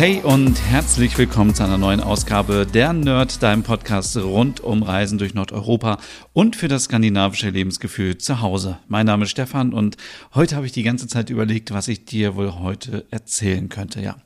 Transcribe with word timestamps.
Hey 0.00 0.22
und 0.22 0.58
herzlich 0.62 1.18
willkommen 1.18 1.54
zu 1.54 1.62
einer 1.62 1.76
neuen 1.76 2.00
Ausgabe 2.00 2.66
der 2.66 2.94
Nerd, 2.94 3.42
deinem 3.42 3.62
Podcast 3.62 4.16
rund 4.16 4.60
um 4.60 4.82
Reisen 4.82 5.18
durch 5.18 5.34
Nordeuropa 5.34 5.98
und 6.32 6.56
für 6.56 6.68
das 6.68 6.84
skandinavische 6.84 7.50
Lebensgefühl 7.50 8.16
zu 8.16 8.40
Hause. 8.40 8.78
Mein 8.88 9.04
Name 9.04 9.24
ist 9.24 9.32
Stefan 9.32 9.74
und 9.74 9.98
heute 10.34 10.56
habe 10.56 10.64
ich 10.64 10.72
die 10.72 10.84
ganze 10.84 11.06
Zeit 11.06 11.28
überlegt, 11.28 11.70
was 11.70 11.86
ich 11.86 12.06
dir 12.06 12.34
wohl 12.34 12.54
heute 12.54 13.04
erzählen 13.10 13.68
könnte, 13.68 14.00
ja. 14.00 14.16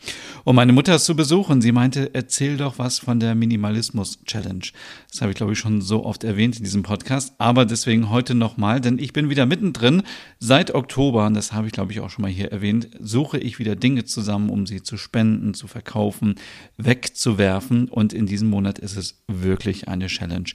Und 0.44 0.54
meine 0.54 0.72
Mutter 0.72 0.96
zu 1.00 1.16
Besuch 1.16 1.48
und 1.48 1.60
sie 1.60 1.72
meinte, 1.72 2.14
erzähl 2.14 2.56
doch 2.56 2.78
was 2.78 3.00
von 3.00 3.18
der 3.18 3.34
Minimalismus 3.34 4.22
Challenge. 4.26 4.66
Das 5.10 5.22
habe 5.22 5.32
ich 5.32 5.36
glaube 5.36 5.54
ich 5.54 5.58
schon 5.58 5.80
so 5.80 6.04
oft 6.04 6.22
erwähnt 6.22 6.56
in 6.56 6.62
diesem 6.62 6.84
Podcast, 6.84 7.34
aber 7.38 7.64
deswegen 7.64 8.10
heute 8.10 8.36
nochmal, 8.36 8.80
denn 8.80 9.00
ich 9.00 9.12
bin 9.12 9.28
wieder 9.28 9.44
mittendrin. 9.44 10.04
Seit 10.38 10.72
Oktober, 10.72 11.26
und 11.26 11.34
das 11.34 11.52
habe 11.52 11.66
ich 11.66 11.72
glaube 11.72 11.90
ich 11.90 11.98
auch 11.98 12.10
schon 12.10 12.22
mal 12.22 12.30
hier 12.30 12.52
erwähnt, 12.52 12.90
suche 13.00 13.38
ich 13.38 13.58
wieder 13.58 13.74
Dinge 13.74 14.04
zusammen, 14.04 14.50
um 14.50 14.68
sie 14.68 14.80
zu 14.80 14.96
spenden, 14.96 15.52
zu 15.54 15.63
verkaufen, 15.68 16.36
wegzuwerfen. 16.76 17.88
Und 17.88 18.12
in 18.12 18.26
diesem 18.26 18.48
Monat 18.48 18.78
ist 18.78 18.96
es 18.96 19.22
wirklich 19.28 19.88
eine 19.88 20.06
Challenge. 20.06 20.50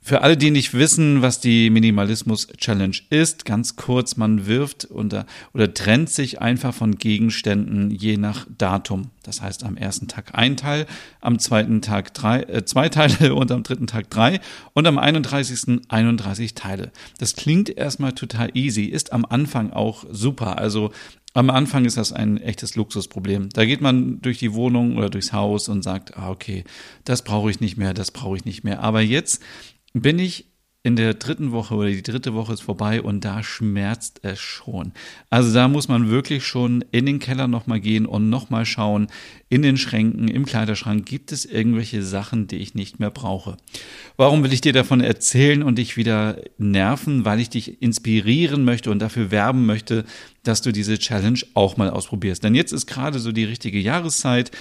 Für 0.00 0.22
alle, 0.22 0.36
die 0.36 0.50
nicht 0.50 0.72
wissen, 0.72 1.20
was 1.20 1.40
die 1.40 1.68
Minimalismus 1.68 2.48
Challenge 2.56 2.96
ist, 3.10 3.44
ganz 3.44 3.76
kurz, 3.76 4.16
man 4.16 4.46
wirft 4.46 4.86
unter, 4.86 5.26
oder 5.52 5.74
trennt 5.74 6.08
sich 6.08 6.40
einfach 6.40 6.72
von 6.72 6.96
Gegenständen 6.96 7.90
je 7.90 8.16
nach 8.16 8.46
Datum. 8.56 9.10
Das 9.22 9.42
heißt, 9.42 9.64
am 9.64 9.76
ersten 9.76 10.08
Tag 10.08 10.30
ein 10.32 10.56
Teil, 10.56 10.86
am 11.20 11.38
zweiten 11.38 11.82
Tag 11.82 12.14
drei, 12.14 12.42
äh, 12.44 12.64
zwei 12.64 12.88
Teile 12.88 13.34
und 13.34 13.52
am 13.52 13.62
dritten 13.64 13.86
Tag 13.86 14.08
drei 14.08 14.40
und 14.72 14.86
am 14.86 14.98
31. 14.98 15.80
31 15.88 16.54
Teile. 16.54 16.90
Das 17.18 17.36
klingt 17.36 17.68
erstmal 17.68 18.12
total 18.12 18.50
easy, 18.54 18.84
ist 18.84 19.12
am 19.12 19.26
Anfang 19.26 19.72
auch 19.72 20.06
super. 20.10 20.56
Also 20.56 20.90
am 21.34 21.50
Anfang 21.50 21.84
ist 21.84 21.98
das 21.98 22.12
ein 22.12 22.38
echtes 22.38 22.74
Luxusproblem. 22.76 23.50
Da 23.50 23.66
geht 23.66 23.80
man 23.80 24.22
durch 24.22 24.38
die 24.38 24.54
Wohnung 24.54 24.96
oder 24.96 25.10
durchs 25.10 25.32
Haus 25.32 25.68
und 25.68 25.82
sagt, 25.82 26.16
ah, 26.16 26.30
okay, 26.30 26.64
das 27.04 27.22
brauche 27.22 27.50
ich 27.50 27.60
nicht 27.60 27.76
mehr, 27.76 27.92
das 27.92 28.10
brauche 28.10 28.36
ich 28.36 28.44
nicht 28.44 28.64
mehr. 28.64 28.80
Aber 28.82 29.02
jetzt 29.02 29.42
bin 29.92 30.18
ich 30.18 30.46
in 30.84 30.96
der 30.96 31.14
dritten 31.14 31.50
Woche 31.50 31.74
oder 31.74 31.88
die 31.88 32.02
dritte 32.02 32.34
Woche 32.34 32.52
ist 32.52 32.62
vorbei 32.62 33.02
und 33.02 33.24
da 33.24 33.42
schmerzt 33.42 34.20
es 34.22 34.38
schon. 34.38 34.92
Also 35.28 35.52
da 35.52 35.66
muss 35.66 35.88
man 35.88 36.08
wirklich 36.08 36.46
schon 36.46 36.84
in 36.92 37.04
den 37.04 37.18
Keller 37.18 37.48
nochmal 37.48 37.80
gehen 37.80 38.06
und 38.06 38.30
nochmal 38.30 38.64
schauen, 38.64 39.08
in 39.48 39.62
den 39.62 39.76
Schränken, 39.76 40.28
im 40.28 40.46
Kleiderschrank, 40.46 41.04
gibt 41.04 41.32
es 41.32 41.44
irgendwelche 41.44 42.02
Sachen, 42.02 42.46
die 42.46 42.56
ich 42.56 42.74
nicht 42.74 43.00
mehr 43.00 43.10
brauche. 43.10 43.56
Warum 44.16 44.44
will 44.44 44.52
ich 44.52 44.60
dir 44.60 44.72
davon 44.72 45.00
erzählen 45.00 45.62
und 45.62 45.78
dich 45.78 45.96
wieder 45.96 46.40
nerven? 46.58 47.24
Weil 47.24 47.40
ich 47.40 47.50
dich 47.50 47.82
inspirieren 47.82 48.64
möchte 48.64 48.90
und 48.90 49.00
dafür 49.00 49.30
werben 49.30 49.66
möchte, 49.66 50.04
dass 50.42 50.62
du 50.62 50.72
diese 50.72 50.98
Challenge 50.98 51.40
auch 51.54 51.76
mal 51.76 51.90
ausprobierst. 51.90 52.42
Denn 52.44 52.54
jetzt 52.54 52.72
ist 52.72 52.86
gerade 52.86 53.18
so 53.18 53.32
die 53.32 53.44
richtige 53.44 53.78
Jahreszeit 53.78 54.52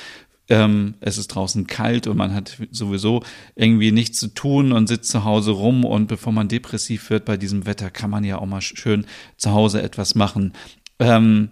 ähm, 0.50 0.96
es 1.00 1.18
ist 1.18 1.28
draußen 1.28 1.68
kalt 1.68 2.08
und 2.08 2.18
man 2.18 2.34
hat 2.34 2.58
sowieso 2.72 3.24
irgendwie 3.56 3.92
nichts 3.92 4.20
zu 4.20 4.28
tun 4.30 4.72
und 4.72 4.88
sitzt 4.88 5.12
zu 5.12 5.24
Hause 5.24 5.52
rum 5.52 5.86
und 5.86 6.08
bevor 6.08 6.34
man 6.34 6.48
depressiv 6.48 7.10
wird 7.10 7.26
bei 7.26 7.38
diesem 7.38 7.66
Wetter, 7.66 7.90
kann 7.90 8.10
man 8.10 8.24
ja 8.24 8.40
auch 8.40 8.46
mal 8.46 8.62
schön 8.62 9.06
zu 9.38 9.52
Hause 9.52 9.82
etwas 9.82 10.16
machen. 10.16 10.54
Ähm, 11.00 11.52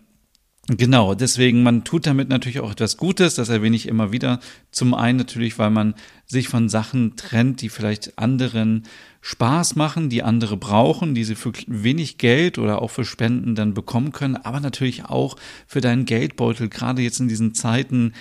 Genau, 0.68 1.14
deswegen, 1.14 1.62
man 1.62 1.84
tut 1.84 2.08
damit 2.08 2.28
natürlich 2.28 2.59
auch 2.59 2.72
etwas 2.72 2.97
Gutes, 2.97 3.36
das 3.36 3.50
erwähne 3.50 3.75
ich 3.75 3.88
immer 3.88 4.12
wieder. 4.12 4.40
Zum 4.72 4.96
einen 4.96 5.19
natürlich, 5.19 5.59
weil 5.59 5.69
man 5.69 5.94
sich 6.25 6.48
von 6.48 6.69
Sachen 6.69 7.16
trennt, 7.18 7.62
die 7.62 7.69
vielleicht 7.69 8.18
anderen 8.18 8.81
Spaß 9.22 9.75
machen, 9.75 10.09
die 10.09 10.24
andere 10.24 10.58
brauchen, 10.58 11.14
die 11.14 11.24
sie 11.24 11.36
für 11.36 11.52
wenig 11.68 12.18
Geld 12.18 12.58
oder 12.58 12.81
auch 12.81 12.90
für 12.90 13.06
Spenden 13.06 13.53
dann 13.53 13.75
bekommen 13.75 14.12
können, 14.12 14.38
aber 14.38 14.59
natürlich 14.59 15.06
auch 15.06 15.36
für 15.68 15.81
deinen 15.81 16.06
Geldbeutel, 16.06 16.68
gerade 16.68 17.03
jetzt 17.03 17.19
in 17.19 17.28
diesen 17.28 17.53
Zeiten, 17.53 18.14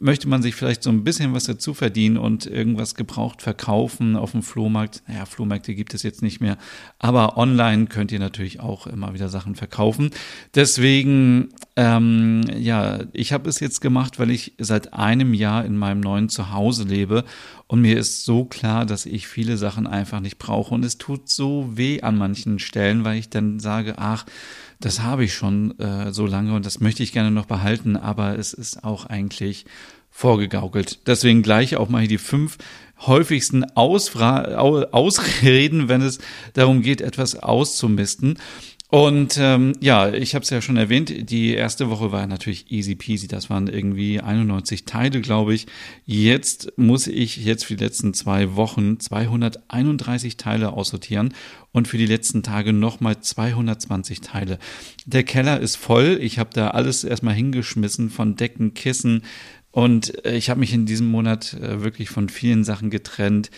möchte 0.00 0.28
man 0.28 0.42
sich 0.42 0.54
vielleicht 0.54 0.82
so 0.82 0.90
ein 0.90 1.04
bisschen 1.04 1.34
was 1.34 1.44
dazu 1.44 1.74
verdienen 1.74 2.16
und 2.16 2.46
irgendwas 2.46 2.94
gebraucht 2.94 3.42
verkaufen 3.42 4.16
auf 4.16 4.32
dem 4.32 4.42
Flohmarkt. 4.42 5.02
Naja, 5.06 5.26
Flohmärkte 5.26 5.74
gibt 5.74 5.92
es 5.92 6.02
jetzt 6.02 6.22
nicht 6.22 6.40
mehr, 6.40 6.56
aber 6.98 7.36
online 7.36 7.86
könnt 7.86 8.10
ihr 8.10 8.18
natürlich 8.18 8.60
auch 8.60 8.86
immer 8.86 9.12
wieder 9.12 9.28
Sachen 9.28 9.54
verkaufen. 9.54 10.10
Deswegen, 10.54 11.50
ähm, 11.76 12.42
ja, 12.56 13.00
ich 13.12 13.34
habe 13.34 13.48
es 13.48 13.60
jetzt 13.60 13.80
gemacht, 13.80 14.18
weil 14.18 14.30
ich 14.30 14.54
seit 14.58 14.94
einem 14.94 15.34
Jahr 15.34 15.66
in 15.66 15.76
meinem 15.76 16.00
neuen 16.00 16.30
Zuhause 16.30 16.84
lebe 16.84 17.24
und 17.66 17.82
mir 17.82 17.98
ist 17.98 18.24
so 18.24 18.46
klar, 18.46 18.86
dass 18.86 19.04
ich 19.04 19.28
viele 19.28 19.58
Sachen 19.58 19.86
einfach 19.86 20.20
nicht 20.20 20.38
brauche 20.38 20.74
und 20.74 20.82
es 20.82 20.96
tut 20.96 21.28
so 21.28 21.68
weh 21.74 22.00
an 22.00 22.16
manchen 22.16 22.58
Stellen, 22.58 23.04
weil 23.04 23.18
ich 23.18 23.28
dann 23.28 23.60
sage, 23.60 23.94
ach, 23.98 24.24
das 24.80 25.00
habe 25.02 25.24
ich 25.24 25.34
schon 25.34 25.78
äh, 25.78 26.12
so 26.12 26.26
lange 26.26 26.54
und 26.54 26.66
das 26.66 26.80
möchte 26.80 27.02
ich 27.02 27.12
gerne 27.12 27.30
noch 27.30 27.46
behalten, 27.46 27.96
aber 27.96 28.38
es 28.38 28.52
ist 28.52 28.82
auch 28.82 29.06
eigentlich 29.06 29.66
vorgegaukelt. 30.10 31.06
Deswegen 31.06 31.42
gleich 31.42 31.76
auch 31.76 31.88
mal 31.88 32.00
hier 32.00 32.08
die 32.08 32.18
fünf 32.18 32.58
häufigsten 33.06 33.64
Ausfra 33.76 34.56
Ausreden, 34.56 35.88
wenn 35.88 36.02
es 36.02 36.18
darum 36.54 36.82
geht, 36.82 37.00
etwas 37.00 37.36
auszumisten. 37.36 38.38
Und 38.90 39.38
ähm, 39.38 39.74
ja, 39.78 40.12
ich 40.12 40.34
habe 40.34 40.42
es 40.42 40.50
ja 40.50 40.60
schon 40.60 40.76
erwähnt, 40.76 41.30
die 41.30 41.54
erste 41.54 41.90
Woche 41.90 42.10
war 42.10 42.26
natürlich 42.26 42.72
easy 42.72 42.96
peasy. 42.96 43.28
Das 43.28 43.48
waren 43.48 43.68
irgendwie 43.68 44.20
91 44.20 44.84
Teile, 44.84 45.20
glaube 45.20 45.54
ich. 45.54 45.68
Jetzt 46.06 46.72
muss 46.76 47.06
ich 47.06 47.36
jetzt 47.36 47.64
für 47.64 47.76
die 47.76 47.84
letzten 47.84 48.14
zwei 48.14 48.56
Wochen 48.56 48.98
231 48.98 50.36
Teile 50.38 50.72
aussortieren 50.72 51.34
und 51.70 51.86
für 51.86 51.98
die 51.98 52.06
letzten 52.06 52.42
Tage 52.42 52.72
nochmal 52.72 53.20
220 53.20 54.22
Teile. 54.22 54.58
Der 55.06 55.22
Keller 55.22 55.60
ist 55.60 55.76
voll. 55.76 56.18
Ich 56.20 56.40
habe 56.40 56.50
da 56.52 56.70
alles 56.70 57.04
erstmal 57.04 57.34
hingeschmissen 57.34 58.10
von 58.10 58.34
Decken, 58.34 58.74
Kissen. 58.74 59.22
Und 59.70 60.24
äh, 60.24 60.34
ich 60.34 60.50
habe 60.50 60.58
mich 60.58 60.74
in 60.74 60.84
diesem 60.84 61.06
Monat 61.12 61.54
äh, 61.54 61.84
wirklich 61.84 62.10
von 62.10 62.28
vielen 62.28 62.64
Sachen 62.64 62.90
getrennt 62.90 63.52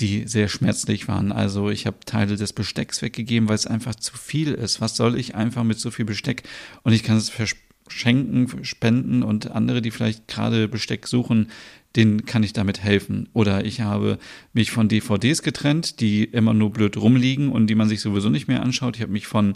die 0.00 0.26
sehr 0.26 0.48
schmerzlich 0.48 1.08
waren. 1.08 1.32
Also 1.32 1.70
ich 1.70 1.86
habe 1.86 1.98
Teile 2.04 2.36
des 2.36 2.52
Bestecks 2.52 3.02
weggegeben, 3.02 3.48
weil 3.48 3.56
es 3.56 3.66
einfach 3.66 3.94
zu 3.94 4.16
viel 4.16 4.52
ist. 4.52 4.80
Was 4.80 4.96
soll 4.96 5.18
ich 5.18 5.34
einfach 5.34 5.64
mit 5.64 5.78
so 5.78 5.90
viel 5.90 6.04
Besteck? 6.04 6.42
Und 6.82 6.92
ich 6.92 7.02
kann 7.02 7.16
es 7.16 7.30
verschenken, 7.30 8.64
spenden 8.64 9.22
und 9.22 9.50
andere, 9.50 9.82
die 9.82 9.90
vielleicht 9.90 10.28
gerade 10.28 10.68
Besteck 10.68 11.06
suchen, 11.06 11.48
denen 11.96 12.26
kann 12.26 12.42
ich 12.42 12.52
damit 12.52 12.82
helfen. 12.82 13.28
Oder 13.32 13.64
ich 13.64 13.80
habe 13.80 14.18
mich 14.52 14.70
von 14.70 14.88
DVDs 14.88 15.42
getrennt, 15.42 16.00
die 16.00 16.24
immer 16.24 16.54
nur 16.54 16.70
blöd 16.70 16.96
rumliegen 16.96 17.48
und 17.50 17.66
die 17.66 17.74
man 17.74 17.88
sich 17.88 18.00
sowieso 18.00 18.28
nicht 18.28 18.48
mehr 18.48 18.62
anschaut. 18.62 18.96
Ich 18.96 19.02
habe 19.02 19.12
mich 19.12 19.26
von 19.26 19.54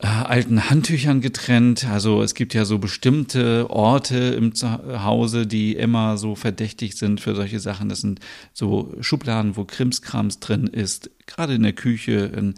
äh, 0.00 0.06
alten 0.06 0.70
Handtüchern 0.70 1.20
getrennt. 1.20 1.84
Also 1.84 2.22
es 2.22 2.34
gibt 2.34 2.54
ja 2.54 2.64
so 2.64 2.78
bestimmte 2.78 3.68
Orte 3.68 4.16
im 4.16 4.54
Zuhause, 4.54 5.46
die 5.46 5.74
immer 5.74 6.16
so 6.18 6.36
verdächtig 6.36 6.96
sind 6.96 7.20
für 7.20 7.34
solche 7.34 7.60
Sachen. 7.60 7.88
Das 7.88 8.00
sind 8.00 8.20
so 8.52 8.94
Schubladen, 9.00 9.56
wo 9.56 9.64
Krimskrams 9.64 10.38
drin 10.38 10.68
ist, 10.68 11.10
gerade 11.26 11.54
in 11.54 11.64
der 11.64 11.72
Küche, 11.72 12.30
in, 12.36 12.54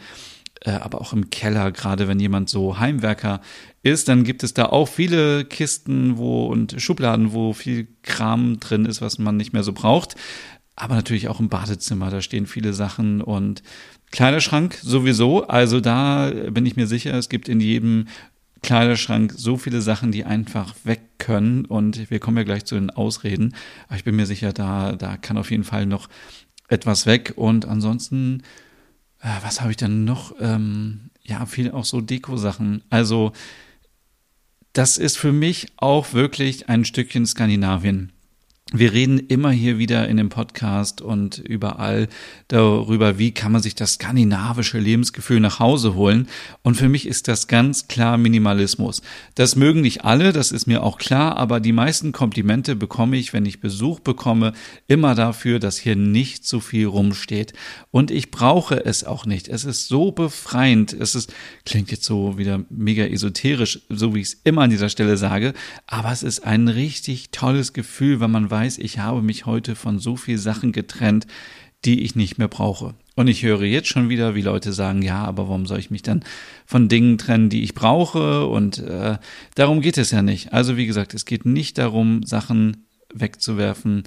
äh, 0.63 0.73
aber 0.73 1.01
auch 1.01 1.15
im 1.15 1.31
Keller, 1.31 1.73
gerade 1.73 2.09
wenn 2.09 2.21
jemand 2.21 2.51
so 2.51 2.79
Heimwerker 2.79 3.41
ist, 3.83 4.09
dann 4.09 4.25
gibt 4.25 4.43
es 4.43 4.53
da 4.53 4.67
auch 4.67 4.89
viele 4.89 5.47
Kisten 5.47 6.19
wo 6.19 6.47
und 6.47 6.75
Schubladen, 6.77 7.33
wo 7.33 7.55
viel 7.55 7.89
Kram 8.03 8.61
drin 8.61 8.85
ist, 8.85 9.01
was 9.01 9.19
man 9.19 9.39
nicht 9.39 9.55
mehr 9.55 9.63
so 9.63 9.73
braucht. 9.73 10.15
Aber 10.81 10.95
natürlich 10.95 11.29
auch 11.29 11.41
im 11.41 11.51
Badezimmer, 11.51 12.09
da 12.09 12.23
stehen 12.23 12.47
viele 12.47 12.73
Sachen 12.73 13.21
und 13.21 13.63
Kleiderschrank 14.13 14.79
sowieso. 14.81 15.47
Also 15.47 15.79
da 15.79 16.33
bin 16.51 16.65
ich 16.65 16.75
mir 16.75 16.87
sicher, 16.87 17.13
es 17.13 17.29
gibt 17.29 17.51
in 17.51 17.61
jedem 17.61 18.07
Kleiderschrank 18.63 19.35
so 19.37 19.59
viele 19.59 19.83
Sachen, 19.83 20.11
die 20.11 20.25
einfach 20.25 20.75
weg 20.85 21.03
können. 21.19 21.67
Und 21.67 22.11
wir 22.11 22.19
kommen 22.19 22.39
ja 22.39 22.45
gleich 22.45 22.65
zu 22.65 22.77
den 22.77 22.89
Ausreden. 22.89 23.55
Aber 23.89 23.97
ich 23.97 24.05
bin 24.05 24.17
mir 24.17 24.25
sicher, 24.25 24.55
da, 24.55 24.93
da 24.93 25.19
kann 25.19 25.37
auf 25.37 25.51
jeden 25.51 25.65
Fall 25.65 25.85
noch 25.85 26.09
etwas 26.69 27.05
weg. 27.05 27.35
Und 27.37 27.67
ansonsten, 27.67 28.43
äh, 29.21 29.29
was 29.43 29.61
habe 29.61 29.73
ich 29.73 29.77
dann 29.77 30.07
noch? 30.07 30.35
Ähm, 30.41 31.11
ja, 31.23 31.45
viel 31.45 31.73
auch 31.73 31.85
so 31.85 32.01
Deko-Sachen. 32.01 32.85
Also, 32.89 33.33
das 34.73 34.97
ist 34.97 35.19
für 35.19 35.33
mich 35.33 35.67
auch 35.77 36.15
wirklich 36.15 36.71
ein 36.71 36.87
Stückchen 36.87 37.27
Skandinavien. 37.27 38.13
Wir 38.73 38.93
reden 38.93 39.19
immer 39.19 39.51
hier 39.51 39.79
wieder 39.79 40.09
in 40.09 40.17
dem 40.17 40.29
Podcast 40.29 41.03
und 41.03 41.39
überall 41.39 42.09
darüber, 42.47 43.19
wie 43.19 43.33
kann 43.33 43.51
man 43.51 43.63
sich 43.63 43.75
das 43.75 43.95
skandinavische 43.95 44.79
Lebensgefühl 44.79 45.41
nach 45.41 45.59
Hause 45.59 45.95
holen. 45.95 46.29
Und 46.63 46.77
für 46.77 46.89
mich 46.89 47.07
ist 47.07 47.27
das 47.27 47.49
ganz 47.49 47.89
klar 47.89 48.17
Minimalismus. 48.17 49.03
Das 49.35 49.57
mögen 49.57 49.81
nicht 49.81 50.05
alle, 50.05 50.33
das 50.33 50.53
ist 50.53 50.69
mir 50.69 50.85
auch 50.85 50.99
klar, 50.99 51.37
aber 51.37 51.59
die 51.59 51.73
meisten 51.73 52.13
Komplimente 52.13 52.77
bekomme 52.77 53.17
ich, 53.17 53.33
wenn 53.33 53.45
ich 53.45 53.61
Besuch 53.61 53.99
bekomme, 53.99 54.53
immer 54.87 55.17
dafür, 55.17 55.59
dass 55.59 55.77
hier 55.77 55.97
nicht 55.97 56.47
so 56.47 56.61
viel 56.61 56.87
rumsteht. 56.87 57.53
Und 57.91 58.13
ich 58.13 58.31
brauche 58.31 58.85
es 58.85 59.03
auch 59.03 59.27
nicht. 59.27 59.49
Es 59.49 59.65
ist 59.65 59.89
so 59.89 60.13
befreiend. 60.13 60.93
Es 60.93 61.17
ist, 61.17 61.35
klingt 61.65 61.91
jetzt 61.91 62.05
so 62.05 62.39
wieder 62.39 62.63
mega 62.71 63.05
esoterisch, 63.05 63.81
so 63.89 64.15
wie 64.15 64.21
ich 64.21 64.29
es 64.29 64.41
immer 64.45 64.63
an 64.63 64.71
dieser 64.71 64.91
Stelle 64.91 65.17
sage, 65.17 65.55
aber 65.89 66.13
es 66.13 66.23
ist 66.23 66.45
ein 66.45 66.69
richtig 66.69 67.31
tolles 67.31 67.73
Gefühl, 67.73 68.21
wenn 68.21 68.31
man 68.31 68.49
weiß, 68.49 68.60
weiß, 68.61 68.79
ich 68.79 68.99
habe 68.99 69.23
mich 69.23 69.47
heute 69.47 69.75
von 69.75 69.99
so 69.99 70.17
viel 70.17 70.37
Sachen 70.37 70.73
getrennt, 70.73 71.27
die 71.87 72.03
ich 72.03 72.15
nicht 72.15 72.37
mehr 72.37 72.49
brauche. 72.49 72.95
Und 73.17 73.27
ich 73.27 73.43
höre 73.43 73.63
jetzt 73.63 73.89
schon 73.89 74.11
wieder, 74.11 74.35
wie 74.35 74.43
Leute 74.43 74.75
sagen, 74.75 75.01
ja, 75.01 75.25
aber 75.25 75.49
warum 75.49 75.65
soll 75.65 75.79
ich 75.79 75.91
mich 75.91 76.03
dann 76.03 76.23
von 76.67 76.89
Dingen 76.89 77.17
trennen, 77.17 77.49
die 77.49 77.63
ich 77.63 77.75
brauche? 77.75 78.47
Und 78.47 78.79
äh, 78.79 79.17
darum 79.55 79.81
geht 79.81 79.97
es 79.97 80.11
ja 80.11 80.21
nicht. 80.21 80.53
Also 80.53 80.77
wie 80.77 80.87
gesagt, 80.87 81.15
es 81.15 81.25
geht 81.25 81.47
nicht 81.47 81.79
darum, 81.79 82.23
Sachen 82.23 82.85
wegzuwerfen, 83.15 84.03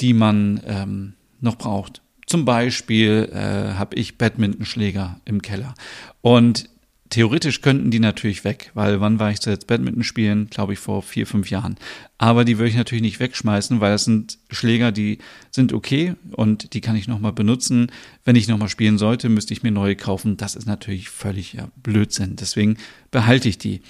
die 0.00 0.12
man 0.12 0.60
ähm, 0.66 1.14
noch 1.40 1.56
braucht. 1.56 2.02
Zum 2.26 2.44
Beispiel 2.44 3.30
äh, 3.32 3.74
habe 3.74 3.94
ich 3.94 4.18
Badmintonschläger 4.18 5.20
im 5.24 5.40
Keller. 5.40 5.74
Und 6.20 6.68
Theoretisch 7.10 7.60
könnten 7.60 7.90
die 7.90 8.00
natürlich 8.00 8.44
weg, 8.44 8.70
weil 8.74 9.00
wann 9.00 9.18
war 9.20 9.30
ich 9.30 9.40
zuletzt 9.40 9.66
Badminton 9.66 10.04
spielen? 10.04 10.48
Glaube 10.48 10.72
ich 10.72 10.78
vor 10.78 11.02
vier, 11.02 11.26
fünf 11.26 11.50
Jahren. 11.50 11.76
Aber 12.16 12.44
die 12.44 12.58
würde 12.58 12.70
ich 12.70 12.76
natürlich 12.76 13.02
nicht 13.02 13.20
wegschmeißen, 13.20 13.80
weil 13.80 13.92
das 13.92 14.04
sind 14.04 14.38
Schläger, 14.50 14.90
die 14.90 15.18
sind 15.50 15.74
okay 15.74 16.14
und 16.32 16.72
die 16.72 16.80
kann 16.80 16.96
ich 16.96 17.06
nochmal 17.06 17.32
benutzen. 17.32 17.92
Wenn 18.24 18.36
ich 18.36 18.48
nochmal 18.48 18.70
spielen 18.70 18.96
sollte, 18.96 19.28
müsste 19.28 19.52
ich 19.52 19.62
mir 19.62 19.70
neue 19.70 19.96
kaufen. 19.96 20.38
Das 20.38 20.56
ist 20.56 20.66
natürlich 20.66 21.10
völlig 21.10 21.52
ja, 21.52 21.68
Blödsinn. 21.76 22.36
Deswegen 22.36 22.78
behalte 23.10 23.48
ich 23.48 23.58
die. 23.58 23.82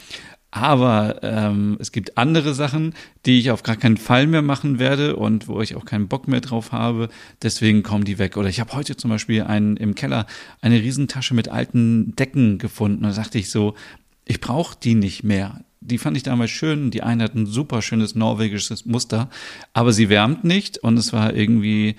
Aber 0.54 1.18
ähm, 1.24 1.76
es 1.80 1.90
gibt 1.90 2.16
andere 2.16 2.54
Sachen, 2.54 2.94
die 3.26 3.40
ich 3.40 3.50
auf 3.50 3.64
gar 3.64 3.74
keinen 3.74 3.96
Fall 3.96 4.28
mehr 4.28 4.40
machen 4.40 4.78
werde 4.78 5.16
und 5.16 5.48
wo 5.48 5.60
ich 5.60 5.74
auch 5.74 5.84
keinen 5.84 6.06
Bock 6.06 6.28
mehr 6.28 6.40
drauf 6.40 6.70
habe. 6.70 7.08
Deswegen 7.42 7.82
kommen 7.82 8.04
die 8.04 8.18
weg. 8.18 8.36
Oder 8.36 8.48
ich 8.48 8.60
habe 8.60 8.72
heute 8.74 8.96
zum 8.96 9.10
Beispiel 9.10 9.42
einen, 9.42 9.76
im 9.76 9.96
Keller 9.96 10.26
eine 10.60 10.76
Riesentasche 10.76 11.34
mit 11.34 11.48
alten 11.48 12.14
Decken 12.14 12.58
gefunden. 12.58 13.02
Da 13.02 13.10
dachte 13.10 13.36
ich 13.36 13.50
so, 13.50 13.74
ich 14.26 14.40
brauche 14.40 14.76
die 14.80 14.94
nicht 14.94 15.24
mehr. 15.24 15.64
Die 15.80 15.98
fand 15.98 16.16
ich 16.16 16.22
damals 16.22 16.52
schön. 16.52 16.92
Die 16.92 17.02
eine 17.02 17.24
hat 17.24 17.34
ein 17.34 17.46
super 17.46 17.82
schönes 17.82 18.14
norwegisches 18.14 18.86
Muster, 18.86 19.30
aber 19.72 19.92
sie 19.92 20.08
wärmt 20.08 20.44
nicht 20.44 20.78
und 20.78 20.96
es 20.98 21.12
war 21.12 21.34
irgendwie 21.34 21.96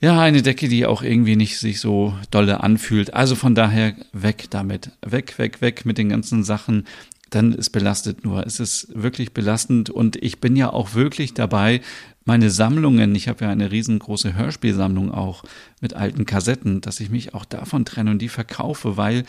ja, 0.00 0.18
eine 0.18 0.40
Decke, 0.40 0.68
die 0.68 0.86
auch 0.86 1.02
irgendwie 1.02 1.36
nicht 1.36 1.58
sich 1.58 1.78
so 1.78 2.14
dolle 2.30 2.62
anfühlt. 2.62 3.12
Also 3.12 3.34
von 3.34 3.54
daher 3.54 3.94
weg 4.14 4.46
damit. 4.48 4.92
Weg, 5.04 5.38
weg, 5.38 5.60
weg 5.60 5.84
mit 5.84 5.98
den 5.98 6.08
ganzen 6.08 6.42
Sachen, 6.42 6.86
dann 7.30 7.52
ist 7.52 7.70
belastet 7.70 8.24
nur. 8.24 8.46
Es 8.46 8.60
ist 8.60 8.88
wirklich 8.94 9.32
belastend 9.32 9.88
und 9.90 10.16
ich 10.16 10.40
bin 10.40 10.56
ja 10.56 10.72
auch 10.72 10.94
wirklich 10.94 11.34
dabei, 11.34 11.80
meine 12.24 12.50
Sammlungen, 12.50 13.14
ich 13.14 13.28
habe 13.28 13.44
ja 13.44 13.50
eine 13.50 13.70
riesengroße 13.70 14.34
Hörspielsammlung 14.34 15.10
auch 15.10 15.44
mit 15.80 15.94
alten 15.94 16.26
Kassetten, 16.26 16.80
dass 16.80 17.00
ich 17.00 17.10
mich 17.10 17.34
auch 17.34 17.44
davon 17.44 17.84
trenne 17.84 18.10
und 18.10 18.18
die 18.18 18.28
verkaufe, 18.28 18.96
weil 18.96 19.24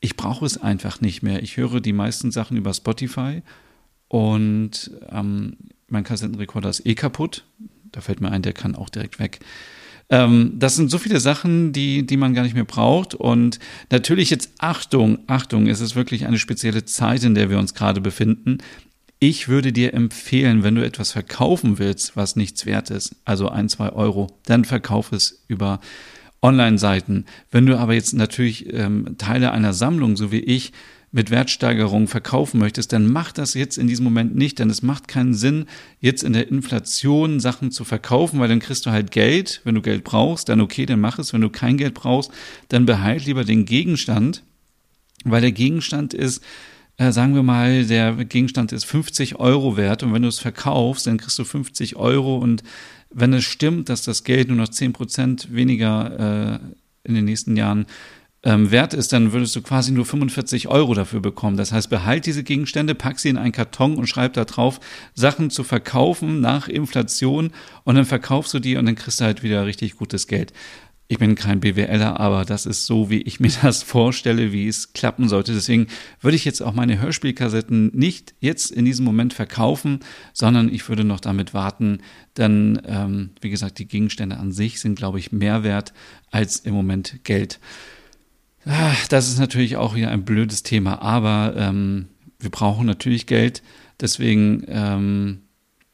ich 0.00 0.16
brauche 0.16 0.46
es 0.46 0.56
einfach 0.56 1.00
nicht 1.00 1.22
mehr. 1.22 1.42
Ich 1.42 1.56
höre 1.56 1.80
die 1.80 1.92
meisten 1.92 2.30
Sachen 2.30 2.56
über 2.56 2.72
Spotify 2.72 3.42
und 4.08 4.90
ähm, 5.10 5.56
mein 5.88 6.04
Kassettenrekorder 6.04 6.70
ist 6.70 6.86
eh 6.86 6.94
kaputt. 6.94 7.44
Da 7.92 8.00
fällt 8.00 8.20
mir 8.20 8.30
ein, 8.30 8.42
der 8.42 8.52
kann 8.52 8.76
auch 8.76 8.88
direkt 8.88 9.18
weg. 9.18 9.40
Ähm, 10.08 10.52
das 10.54 10.76
sind 10.76 10.90
so 10.90 10.98
viele 10.98 11.20
Sachen, 11.20 11.72
die, 11.72 12.06
die 12.06 12.16
man 12.16 12.34
gar 12.34 12.42
nicht 12.42 12.54
mehr 12.54 12.64
braucht. 12.64 13.14
Und 13.14 13.58
natürlich 13.90 14.30
jetzt 14.30 14.50
Achtung, 14.58 15.18
Achtung, 15.26 15.66
es 15.66 15.80
ist 15.80 15.96
wirklich 15.96 16.26
eine 16.26 16.38
spezielle 16.38 16.84
Zeit, 16.84 17.24
in 17.24 17.34
der 17.34 17.50
wir 17.50 17.58
uns 17.58 17.74
gerade 17.74 18.00
befinden. 18.00 18.58
Ich 19.18 19.48
würde 19.48 19.72
dir 19.72 19.94
empfehlen, 19.94 20.62
wenn 20.62 20.74
du 20.74 20.84
etwas 20.84 21.12
verkaufen 21.12 21.78
willst, 21.78 22.16
was 22.16 22.36
nichts 22.36 22.66
wert 22.66 22.90
ist, 22.90 23.16
also 23.24 23.48
ein, 23.48 23.68
zwei 23.68 23.88
Euro, 23.90 24.38
dann 24.44 24.64
verkauf 24.64 25.10
es 25.10 25.42
über 25.48 25.80
Online-Seiten. 26.42 27.24
Wenn 27.50 27.66
du 27.66 27.78
aber 27.78 27.94
jetzt 27.94 28.12
natürlich 28.12 28.72
ähm, 28.72 29.16
Teile 29.16 29.52
einer 29.52 29.72
Sammlung, 29.72 30.16
so 30.16 30.30
wie 30.32 30.40
ich, 30.40 30.72
mit 31.16 31.30
Wertsteigerung 31.30 32.08
verkaufen 32.08 32.60
möchtest, 32.60 32.92
dann 32.92 33.10
mach 33.10 33.32
das 33.32 33.54
jetzt 33.54 33.78
in 33.78 33.86
diesem 33.86 34.04
Moment 34.04 34.36
nicht, 34.36 34.58
denn 34.58 34.68
es 34.68 34.82
macht 34.82 35.08
keinen 35.08 35.32
Sinn, 35.32 35.64
jetzt 35.98 36.22
in 36.22 36.34
der 36.34 36.48
Inflation 36.48 37.40
Sachen 37.40 37.70
zu 37.70 37.84
verkaufen, 37.84 38.38
weil 38.38 38.48
dann 38.48 38.60
kriegst 38.60 38.84
du 38.84 38.90
halt 38.90 39.12
Geld. 39.12 39.62
Wenn 39.64 39.74
du 39.74 39.80
Geld 39.80 40.04
brauchst, 40.04 40.50
dann 40.50 40.60
okay, 40.60 40.84
dann 40.84 41.00
mach 41.00 41.18
es. 41.18 41.32
Wenn 41.32 41.40
du 41.40 41.48
kein 41.48 41.78
Geld 41.78 41.94
brauchst, 41.94 42.32
dann 42.68 42.84
behalt 42.84 43.24
lieber 43.24 43.44
den 43.44 43.64
Gegenstand, 43.64 44.42
weil 45.24 45.40
der 45.40 45.52
Gegenstand 45.52 46.12
ist, 46.12 46.44
äh, 46.98 47.10
sagen 47.12 47.34
wir 47.34 47.42
mal, 47.42 47.86
der 47.86 48.12
Gegenstand 48.12 48.72
ist 48.72 48.84
50 48.84 49.36
Euro 49.36 49.78
wert 49.78 50.02
und 50.02 50.12
wenn 50.12 50.20
du 50.20 50.28
es 50.28 50.38
verkaufst, 50.38 51.06
dann 51.06 51.16
kriegst 51.16 51.38
du 51.38 51.44
50 51.44 51.96
Euro 51.96 52.36
und 52.36 52.62
wenn 53.08 53.32
es 53.32 53.44
stimmt, 53.44 53.88
dass 53.88 54.02
das 54.02 54.22
Geld 54.22 54.48
nur 54.48 54.58
noch 54.58 54.68
10 54.68 54.92
Prozent 54.92 55.48
weniger 55.50 56.60
äh, 56.60 57.08
in 57.08 57.14
den 57.14 57.24
nächsten 57.24 57.56
Jahren 57.56 57.86
ähm, 58.46 58.70
wert 58.70 58.94
ist, 58.94 59.12
dann 59.12 59.32
würdest 59.32 59.56
du 59.56 59.60
quasi 59.60 59.90
nur 59.90 60.06
45 60.06 60.68
Euro 60.68 60.94
dafür 60.94 61.18
bekommen. 61.18 61.56
Das 61.56 61.72
heißt, 61.72 61.90
behalt 61.90 62.26
diese 62.26 62.44
Gegenstände, 62.44 62.94
pack 62.94 63.18
sie 63.18 63.28
in 63.28 63.38
einen 63.38 63.50
Karton 63.50 63.96
und 63.96 64.06
schreib 64.06 64.34
da 64.34 64.44
drauf, 64.44 64.78
Sachen 65.14 65.50
zu 65.50 65.64
verkaufen 65.64 66.40
nach 66.40 66.68
Inflation 66.68 67.50
und 67.82 67.96
dann 67.96 68.04
verkaufst 68.04 68.54
du 68.54 68.60
die 68.60 68.76
und 68.76 68.86
dann 68.86 68.94
kriegst 68.94 69.20
du 69.20 69.24
halt 69.24 69.42
wieder 69.42 69.66
richtig 69.66 69.96
gutes 69.96 70.28
Geld. 70.28 70.52
Ich 71.08 71.18
bin 71.18 71.34
kein 71.34 71.58
BWLer, 71.58 72.20
aber 72.20 72.44
das 72.44 72.66
ist 72.66 72.86
so, 72.86 73.10
wie 73.10 73.20
ich 73.22 73.40
mir 73.40 73.50
das 73.62 73.82
vorstelle, 73.82 74.52
wie 74.52 74.68
es 74.68 74.92
klappen 74.92 75.28
sollte. 75.28 75.52
Deswegen 75.52 75.88
würde 76.20 76.36
ich 76.36 76.44
jetzt 76.44 76.62
auch 76.62 76.72
meine 76.72 77.00
Hörspielkassetten 77.00 77.90
nicht 77.94 78.34
jetzt 78.38 78.70
in 78.70 78.84
diesem 78.84 79.04
Moment 79.04 79.34
verkaufen, 79.34 79.98
sondern 80.32 80.72
ich 80.72 80.88
würde 80.88 81.02
noch 81.02 81.20
damit 81.20 81.52
warten. 81.52 81.98
Denn, 82.36 82.80
ähm, 82.86 83.30
wie 83.40 83.50
gesagt, 83.50 83.80
die 83.80 83.88
Gegenstände 83.88 84.36
an 84.36 84.52
sich 84.52 84.78
sind, 84.78 84.96
glaube 84.96 85.18
ich, 85.18 85.32
mehr 85.32 85.64
wert 85.64 85.92
als 86.30 86.60
im 86.60 86.74
Moment 86.74 87.24
Geld. 87.24 87.58
Das 89.08 89.28
ist 89.28 89.38
natürlich 89.38 89.76
auch 89.76 89.94
wieder 89.94 90.10
ein 90.10 90.24
blödes 90.24 90.64
Thema, 90.64 91.00
aber 91.00 91.54
ähm, 91.56 92.08
wir 92.40 92.50
brauchen 92.50 92.84
natürlich 92.84 93.26
Geld. 93.26 93.62
Deswegen 94.00 94.64
ähm, 94.66 95.42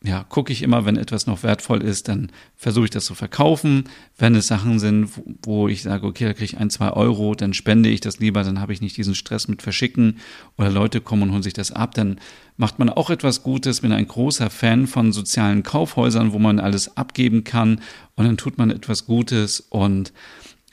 ja, 0.05 0.25
gucke 0.25 0.53
ich 0.53 0.63
immer, 0.63 0.85
wenn 0.85 0.97
etwas 0.97 1.27
noch 1.27 1.43
wertvoll 1.43 1.83
ist, 1.83 2.09
dann 2.09 2.33
versuche 2.57 2.87
ich 2.87 2.91
das 2.91 3.05
zu 3.05 3.15
verkaufen. 3.15 3.85
Wenn 4.17 4.35
es 4.35 4.49
Sachen 4.49 4.81
sind, 4.81 5.11
wo 5.45 5.69
ich 5.69 5.83
sage, 5.83 6.07
okay, 6.07 6.25
da 6.25 6.33
kriege 6.33 6.47
ich 6.47 6.57
ein, 6.57 6.71
zwei 6.71 6.91
Euro, 6.91 7.35
dann 7.35 7.55
spende 7.55 7.89
ich 7.89 8.01
das 8.01 8.19
lieber, 8.19 8.43
dann 8.43 8.59
habe 8.59 8.73
ich 8.73 8.81
nicht 8.81 8.97
diesen 8.97 9.15
Stress 9.15 9.47
mit 9.47 9.63
Verschicken 9.63 10.19
oder 10.57 10.71
Leute 10.71 11.01
kommen 11.01 11.23
und 11.23 11.33
holen 11.33 11.43
sich 11.43 11.53
das 11.53 11.71
ab, 11.71 11.95
dann 11.95 12.19
macht 12.57 12.79
man 12.79 12.89
auch 12.89 13.11
etwas 13.11 13.43
Gutes. 13.43 13.83
Bin 13.83 13.93
ein 13.93 14.09
großer 14.09 14.51
Fan 14.51 14.87
von 14.87 15.13
sozialen 15.13 15.63
Kaufhäusern, 15.63 16.33
wo 16.33 16.39
man 16.39 16.59
alles 16.59 16.97
abgeben 16.97 17.45
kann 17.45 17.81
und 18.17 18.25
dann 18.25 18.37
tut 18.37 18.59
man 18.59 18.71
etwas 18.71 19.07
Gutes 19.07 19.61
und 19.61 20.13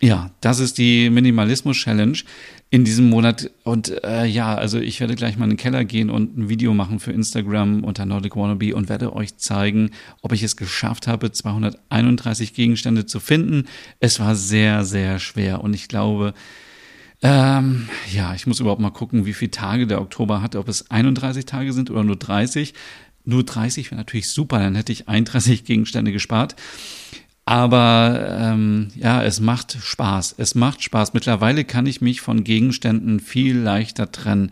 ja, 0.01 0.31
das 0.40 0.60
ist 0.60 0.78
die 0.78 1.10
Minimalismus-Challenge 1.10 2.19
in 2.69 2.85
diesem 2.85 3.09
Monat. 3.09 3.52
Und 3.64 4.04
äh, 4.04 4.26
ja, 4.26 4.56
also 4.56 4.80
ich 4.80 5.00
werde 5.00 5.16
gleich 5.16 5.38
mal 5.38 5.45
in 5.45 5.52
den 5.52 5.57
Keller 5.57 5.83
gehen 5.83 6.09
und 6.09 6.38
ein 6.38 6.50
Video 6.50 6.73
machen 6.73 7.00
für 7.00 7.12
Instagram 7.12 7.83
unter 7.83 8.06
Nordic 8.06 8.35
Wannabe 8.35 8.76
und 8.76 8.88
werde 8.88 9.14
euch 9.14 9.38
zeigen, 9.38 9.92
ob 10.21 10.31
ich 10.31 10.44
es 10.44 10.56
geschafft 10.56 11.07
habe, 11.07 11.31
231 11.31 12.54
Gegenstände 12.54 13.06
zu 13.06 13.19
finden. 13.19 13.66
Es 14.00 14.19
war 14.19 14.35
sehr, 14.35 14.85
sehr 14.85 15.19
schwer 15.19 15.62
und 15.64 15.73
ich 15.73 15.88
glaube, 15.90 16.33
ähm, 17.21 17.90
ja, 18.14 18.33
ich 18.33 18.47
muss 18.47 18.62
überhaupt 18.62 18.81
mal 18.81 18.92
gucken, 18.92 19.26
wie 19.26 19.33
viele 19.33 19.52
Tage 19.52 19.85
der 19.85 20.00
Oktober 20.00 20.42
hat, 20.42 20.56
ob 20.56 20.69
es 20.69 20.90
31 20.90 21.45
Tage 21.45 21.73
sind 21.73 21.92
oder 21.92 22.06
nur 22.06 22.16
30. 22.16 22.73
Nur 23.26 23.44
30 23.44 23.92
wäre 23.92 23.97
natürlich 23.97 24.30
super, 24.30 24.59
dann 24.59 24.76
hätte 24.76 24.94
ich 24.94 25.09
31 25.09 25.66
Gegenstände 25.66 26.14
gespart. 26.14 26.56
Aber 27.49 28.37
ähm, 28.39 28.89
ja, 28.94 29.23
es 29.23 29.39
macht 29.39 29.75
Spaß. 29.81 30.35
Es 30.37 30.53
macht 30.53 30.83
Spaß. 30.83 31.13
Mittlerweile 31.15 31.65
kann 31.65 31.87
ich 31.87 31.99
mich 31.99 32.21
von 32.21 32.44
Gegenständen 32.44 33.19
viel 33.19 33.57
leichter 33.57 34.11
trennen. 34.11 34.51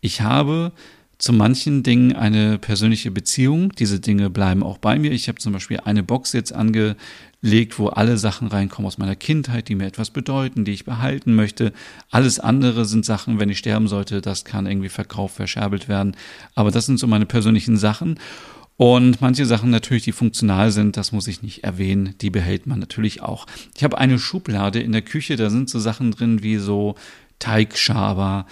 Ich 0.00 0.20
habe 0.20 0.70
zu 1.18 1.32
manchen 1.32 1.82
Dingen 1.82 2.12
eine 2.12 2.58
persönliche 2.58 3.10
Beziehung. 3.10 3.72
Diese 3.72 3.98
Dinge 3.98 4.30
bleiben 4.30 4.62
auch 4.62 4.78
bei 4.78 4.96
mir. 4.96 5.10
Ich 5.10 5.26
habe 5.26 5.40
zum 5.40 5.54
Beispiel 5.54 5.80
eine 5.80 6.04
Box 6.04 6.34
jetzt 6.34 6.52
angelegt, 6.52 7.80
wo 7.80 7.88
alle 7.88 8.16
Sachen 8.16 8.46
reinkommen 8.46 8.86
aus 8.86 8.98
meiner 8.98 9.16
Kindheit, 9.16 9.66
die 9.68 9.74
mir 9.74 9.86
etwas 9.86 10.10
bedeuten, 10.10 10.64
die 10.64 10.72
ich 10.72 10.84
behalten 10.84 11.34
möchte. 11.34 11.72
Alles 12.12 12.38
andere 12.38 12.84
sind 12.84 13.04
Sachen, 13.04 13.40
wenn 13.40 13.48
ich 13.48 13.58
sterben 13.58 13.88
sollte, 13.88 14.20
das 14.20 14.44
kann 14.44 14.66
irgendwie 14.66 14.88
verkauft, 14.88 15.34
verscherbelt 15.34 15.88
werden. 15.88 16.14
Aber 16.54 16.70
das 16.70 16.86
sind 16.86 17.00
so 17.00 17.08
meine 17.08 17.26
persönlichen 17.26 17.76
Sachen. 17.76 18.20
Und 18.76 19.20
manche 19.22 19.46
Sachen 19.46 19.70
natürlich, 19.70 20.04
die 20.04 20.12
funktional 20.12 20.70
sind, 20.70 20.96
das 20.96 21.12
muss 21.12 21.28
ich 21.28 21.42
nicht 21.42 21.64
erwähnen, 21.64 22.14
die 22.20 22.30
behält 22.30 22.66
man 22.66 22.78
natürlich 22.78 23.22
auch. 23.22 23.46
Ich 23.74 23.82
habe 23.82 23.96
eine 23.96 24.18
Schublade 24.18 24.80
in 24.80 24.92
der 24.92 25.02
Küche, 25.02 25.36
da 25.36 25.48
sind 25.48 25.70
so 25.70 25.78
Sachen 25.78 26.10
drin 26.10 26.42
wie 26.42 26.56
so 26.56 26.94
Teigschaber, 27.38 28.46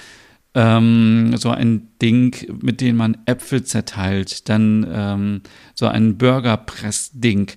ähm, 0.55 1.37
so 1.37 1.51
ein 1.51 1.89
Ding, 2.01 2.37
mit 2.63 2.81
dem 2.81 2.97
man 2.97 3.19
Äpfel 3.27 3.65
zerteilt, 3.65 4.49
dann 4.49 4.87
ähm, 4.91 5.41
so 5.75 5.87
ein 5.87 6.17
Burgerpress-Ding. 6.17 7.51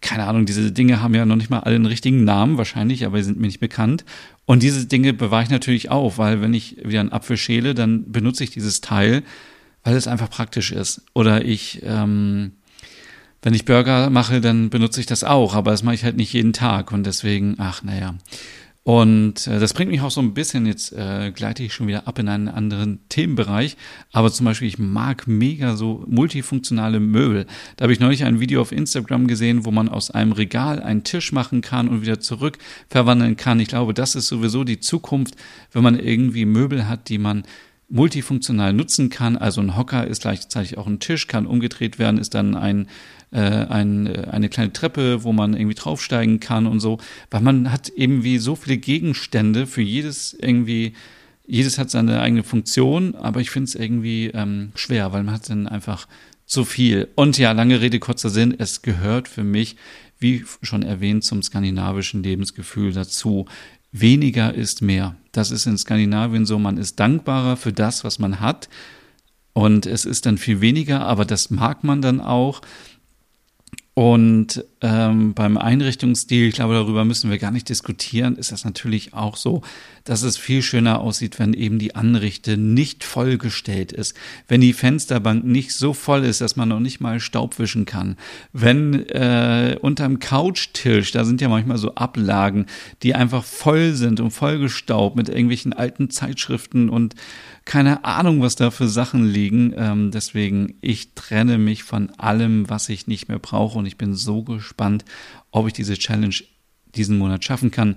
Keine 0.00 0.24
Ahnung, 0.24 0.46
diese 0.46 0.72
Dinge 0.72 1.02
haben 1.02 1.14
ja 1.14 1.26
noch 1.26 1.36
nicht 1.36 1.50
mal 1.50 1.60
alle 1.60 1.76
einen 1.76 1.86
richtigen 1.86 2.24
Namen 2.24 2.56
wahrscheinlich, 2.56 3.04
aber 3.04 3.18
sie 3.18 3.24
sind 3.24 3.38
mir 3.38 3.46
nicht 3.46 3.60
bekannt. 3.60 4.04
Und 4.46 4.62
diese 4.62 4.86
Dinge 4.86 5.12
bewahre 5.12 5.44
ich 5.44 5.50
natürlich 5.50 5.90
auf, 5.90 6.18
weil 6.18 6.40
wenn 6.40 6.54
ich 6.54 6.78
wieder 6.82 7.00
einen 7.00 7.12
Apfel 7.12 7.36
schäle, 7.36 7.74
dann 7.74 8.10
benutze 8.10 8.42
ich 8.42 8.50
dieses 8.50 8.80
Teil, 8.80 9.22
weil 9.84 9.96
es 9.96 10.06
einfach 10.06 10.30
praktisch 10.30 10.72
ist. 10.72 11.02
Oder 11.14 11.44
ich, 11.44 11.80
ähm, 11.84 12.52
wenn 13.42 13.54
ich 13.54 13.64
Burger 13.64 14.10
mache, 14.10 14.40
dann 14.40 14.70
benutze 14.70 15.00
ich 15.00 15.06
das 15.06 15.24
auch, 15.24 15.54
aber 15.54 15.70
das 15.70 15.82
mache 15.82 15.94
ich 15.94 16.04
halt 16.04 16.16
nicht 16.16 16.32
jeden 16.32 16.52
Tag 16.52 16.92
und 16.92 17.04
deswegen, 17.04 17.56
ach 17.58 17.82
naja. 17.82 18.14
Und 18.82 19.46
äh, 19.46 19.60
das 19.60 19.74
bringt 19.74 19.90
mich 19.90 20.00
auch 20.00 20.10
so 20.10 20.22
ein 20.22 20.32
bisschen, 20.32 20.64
jetzt 20.64 20.92
äh, 20.92 21.32
gleite 21.32 21.62
ich 21.62 21.74
schon 21.74 21.86
wieder 21.86 22.08
ab 22.08 22.18
in 22.18 22.28
einen 22.28 22.48
anderen 22.48 23.00
Themenbereich, 23.10 23.76
aber 24.10 24.32
zum 24.32 24.46
Beispiel, 24.46 24.68
ich 24.68 24.78
mag 24.78 25.26
mega 25.26 25.76
so 25.76 26.02
multifunktionale 26.08 26.98
Möbel. 26.98 27.46
Da 27.76 27.84
habe 27.84 27.92
ich 27.92 28.00
neulich 28.00 28.24
ein 28.24 28.40
Video 28.40 28.62
auf 28.62 28.72
Instagram 28.72 29.26
gesehen, 29.26 29.66
wo 29.66 29.70
man 29.70 29.90
aus 29.90 30.10
einem 30.10 30.32
Regal 30.32 30.82
einen 30.82 31.04
Tisch 31.04 31.30
machen 31.30 31.60
kann 31.60 31.88
und 31.88 32.00
wieder 32.00 32.20
zurück 32.20 32.56
verwandeln 32.88 33.36
kann. 33.36 33.60
Ich 33.60 33.68
glaube, 33.68 33.92
das 33.92 34.14
ist 34.14 34.28
sowieso 34.28 34.64
die 34.64 34.80
Zukunft, 34.80 35.36
wenn 35.72 35.82
man 35.82 35.98
irgendwie 35.98 36.46
Möbel 36.46 36.88
hat, 36.88 37.10
die 37.10 37.18
man 37.18 37.44
multifunktional 37.90 38.72
nutzen 38.72 39.10
kann. 39.10 39.36
Also 39.36 39.60
ein 39.60 39.76
Hocker 39.76 40.06
ist 40.06 40.22
gleichzeitig 40.22 40.78
auch 40.78 40.86
ein 40.86 41.00
Tisch, 41.00 41.26
kann 41.26 41.46
umgedreht 41.46 41.98
werden, 41.98 42.18
ist 42.18 42.34
dann 42.34 42.54
ein 42.56 42.88
äh, 43.32 43.38
ein, 43.38 44.06
äh, 44.06 44.26
eine 44.30 44.48
kleine 44.48 44.72
Treppe, 44.72 45.22
wo 45.22 45.32
man 45.32 45.54
irgendwie 45.54 45.76
draufsteigen 45.76 46.40
kann 46.40 46.66
und 46.66 46.80
so, 46.80 46.98
weil 47.30 47.40
man 47.40 47.70
hat 47.70 47.88
eben 47.90 48.24
wie 48.24 48.38
so 48.38 48.56
viele 48.56 48.78
Gegenstände 48.78 49.68
für 49.68 49.82
jedes 49.82 50.34
irgendwie, 50.34 50.94
jedes 51.46 51.78
hat 51.78 51.90
seine 51.90 52.20
eigene 52.20 52.42
Funktion, 52.42 53.14
aber 53.14 53.40
ich 53.40 53.50
finde 53.50 53.68
es 53.68 53.76
irgendwie 53.76 54.32
ähm, 54.34 54.72
schwer, 54.74 55.12
weil 55.12 55.22
man 55.22 55.34
hat 55.34 55.48
dann 55.48 55.68
einfach 55.68 56.08
zu 56.44 56.64
viel. 56.64 57.08
Und 57.14 57.38
ja, 57.38 57.52
lange 57.52 57.80
Rede, 57.80 58.00
kurzer 58.00 58.30
Sinn, 58.30 58.52
es 58.58 58.82
gehört 58.82 59.28
für 59.28 59.44
mich, 59.44 59.76
wie 60.18 60.44
schon 60.62 60.82
erwähnt, 60.82 61.22
zum 61.22 61.42
skandinavischen 61.42 62.24
Lebensgefühl 62.24 62.92
dazu. 62.92 63.46
Weniger 63.92 64.54
ist 64.54 64.82
mehr. 64.82 65.16
Das 65.32 65.50
ist 65.50 65.66
in 65.66 65.78
Skandinavien 65.78 66.46
so, 66.46 66.58
man 66.58 66.76
ist 66.76 67.00
dankbarer 67.00 67.56
für 67.56 67.72
das, 67.72 68.04
was 68.04 68.18
man 68.18 68.40
hat. 68.40 68.68
Und 69.52 69.86
es 69.86 70.04
ist 70.04 70.26
dann 70.26 70.38
viel 70.38 70.60
weniger, 70.60 71.00
aber 71.00 71.24
das 71.24 71.50
mag 71.50 71.82
man 71.82 72.00
dann 72.02 72.20
auch. 72.20 72.62
Und 74.00 74.64
ähm, 74.80 75.34
beim 75.34 75.58
Einrichtungsstil, 75.58 76.48
ich 76.48 76.54
glaube, 76.54 76.72
darüber 76.72 77.04
müssen 77.04 77.30
wir 77.30 77.36
gar 77.36 77.50
nicht 77.50 77.68
diskutieren, 77.68 78.36
ist 78.36 78.50
das 78.50 78.64
natürlich 78.64 79.12
auch 79.12 79.36
so, 79.36 79.60
dass 80.04 80.22
es 80.22 80.38
viel 80.38 80.62
schöner 80.62 81.02
aussieht, 81.02 81.38
wenn 81.38 81.52
eben 81.52 81.78
die 81.78 81.94
Anrichte 81.94 82.56
nicht 82.56 83.04
vollgestellt 83.04 83.92
ist, 83.92 84.16
wenn 84.48 84.62
die 84.62 84.72
Fensterbank 84.72 85.44
nicht 85.44 85.74
so 85.74 85.92
voll 85.92 86.24
ist, 86.24 86.40
dass 86.40 86.56
man 86.56 86.70
noch 86.70 86.80
nicht 86.80 87.00
mal 87.00 87.20
Staub 87.20 87.58
wischen 87.58 87.84
kann, 87.84 88.16
wenn 88.54 89.06
äh, 89.10 89.76
unterm 89.82 90.18
Couchtisch, 90.18 91.10
da 91.10 91.26
sind 91.26 91.42
ja 91.42 91.50
manchmal 91.50 91.76
so 91.76 91.94
Ablagen, 91.94 92.64
die 93.02 93.14
einfach 93.14 93.44
voll 93.44 93.92
sind 93.92 94.18
und 94.18 94.30
vollgestaubt 94.30 95.14
mit 95.14 95.28
irgendwelchen 95.28 95.74
alten 95.74 96.08
Zeitschriften 96.08 96.88
und 96.88 97.16
keine 97.64 98.04
Ahnung, 98.04 98.40
was 98.40 98.56
da 98.56 98.70
für 98.70 98.88
Sachen 98.88 99.24
liegen. 99.26 99.74
Ähm, 99.76 100.10
deswegen, 100.10 100.74
ich 100.80 101.14
trenne 101.14 101.58
mich 101.58 101.84
von 101.84 102.10
allem, 102.18 102.68
was 102.68 102.88
ich 102.88 103.06
nicht 103.06 103.28
mehr 103.28 103.38
brauche 103.38 103.78
und 103.78 103.86
ich 103.86 103.96
bin 103.96 104.14
so 104.14 104.42
gespannt, 104.42 105.04
ob 105.50 105.66
ich 105.66 105.72
diese 105.72 105.94
Challenge 105.94 106.34
diesen 106.94 107.18
Monat 107.18 107.44
schaffen 107.44 107.70
kann. 107.70 107.96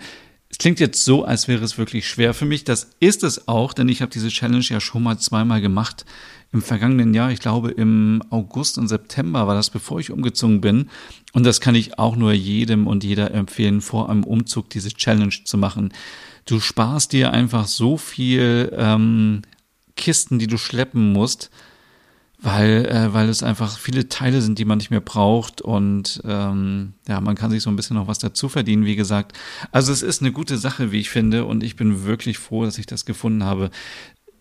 Es 0.50 0.60
klingt 0.60 0.80
jetzt 0.80 1.04
so, 1.04 1.26
als 1.26 1.48
wäre 1.48 1.64
es 1.64 1.80
wirklich 1.80 2.08
schwer 2.08 2.36
für 2.36 2.46
mich. 2.46 2.64
Das 2.64 2.92
ist 3.00 3.24
es 3.24 3.48
auch, 3.48 3.74
denn 3.74 3.90
ich 3.90 4.04
habe 4.04 4.12
diese 4.12 4.28
Challenge 4.28 4.64
ja 4.64 4.80
schon 4.80 5.02
mal 5.02 5.18
zweimal 5.18 5.62
gemacht. 5.62 6.06
Im 6.52 6.62
vergangenen 6.62 7.16
Jahr, 7.16 7.32
ich 7.32 7.40
glaube 7.40 7.72
im 7.72 8.22
August 8.30 8.78
und 8.78 8.88
September 8.88 9.48
war 9.48 9.56
das, 9.56 9.72
bevor 9.72 10.00
ich 10.00 10.12
umgezogen 10.12 10.62
bin. 10.62 10.92
Und 11.32 11.44
das 11.44 11.60
kann 11.60 11.74
ich 11.74 11.98
auch 11.98 12.16
nur 12.16 12.34
jedem 12.34 12.86
und 12.86 13.04
jeder 13.04 13.34
empfehlen, 13.34 13.82
vor 13.82 14.12
einem 14.12 14.24
Umzug 14.24 14.70
diese 14.70 14.94
Challenge 14.94 15.34
zu 15.44 15.58
machen. 15.58 15.92
Du 16.46 16.60
sparst 16.60 17.14
dir 17.14 17.32
einfach 17.32 17.66
so 17.66 17.98
viel 17.98 18.72
ähm, 18.78 19.42
Kisten, 19.96 20.40
die 20.40 20.48
du 20.48 20.58
schleppen 20.58 21.12
musst, 21.14 21.50
weil, 22.40 22.86
äh, 22.86 23.14
weil 23.14 23.30
es 23.30 23.42
einfach 23.42 23.78
viele 23.80 24.10
Teile 24.10 24.42
sind, 24.42 24.60
die 24.60 24.66
man 24.66 24.78
nicht 24.78 24.92
mehr 24.92 25.02
braucht 25.02 25.62
und 25.62 26.22
ähm, 26.26 26.94
ja, 27.08 27.22
man 27.22 27.36
kann 27.36 27.52
sich 27.52 27.64
so 27.64 27.70
ein 27.70 27.76
bisschen 27.76 27.96
noch 27.96 28.08
was 28.08 28.20
dazu 28.20 28.50
verdienen, 28.50 28.86
wie 28.86 28.98
gesagt. 28.98 29.34
Also 29.72 29.94
es 29.94 30.02
ist 30.02 30.22
eine 30.22 30.34
gute 30.34 30.58
Sache, 30.58 30.92
wie 30.92 31.00
ich 31.00 31.10
finde, 31.10 31.46
und 31.46 31.64
ich 31.64 31.76
bin 31.76 32.04
wirklich 32.04 32.38
froh, 32.38 32.66
dass 32.66 32.78
ich 32.78 32.86
das 32.86 33.06
gefunden 33.06 33.44
habe. 33.44 33.72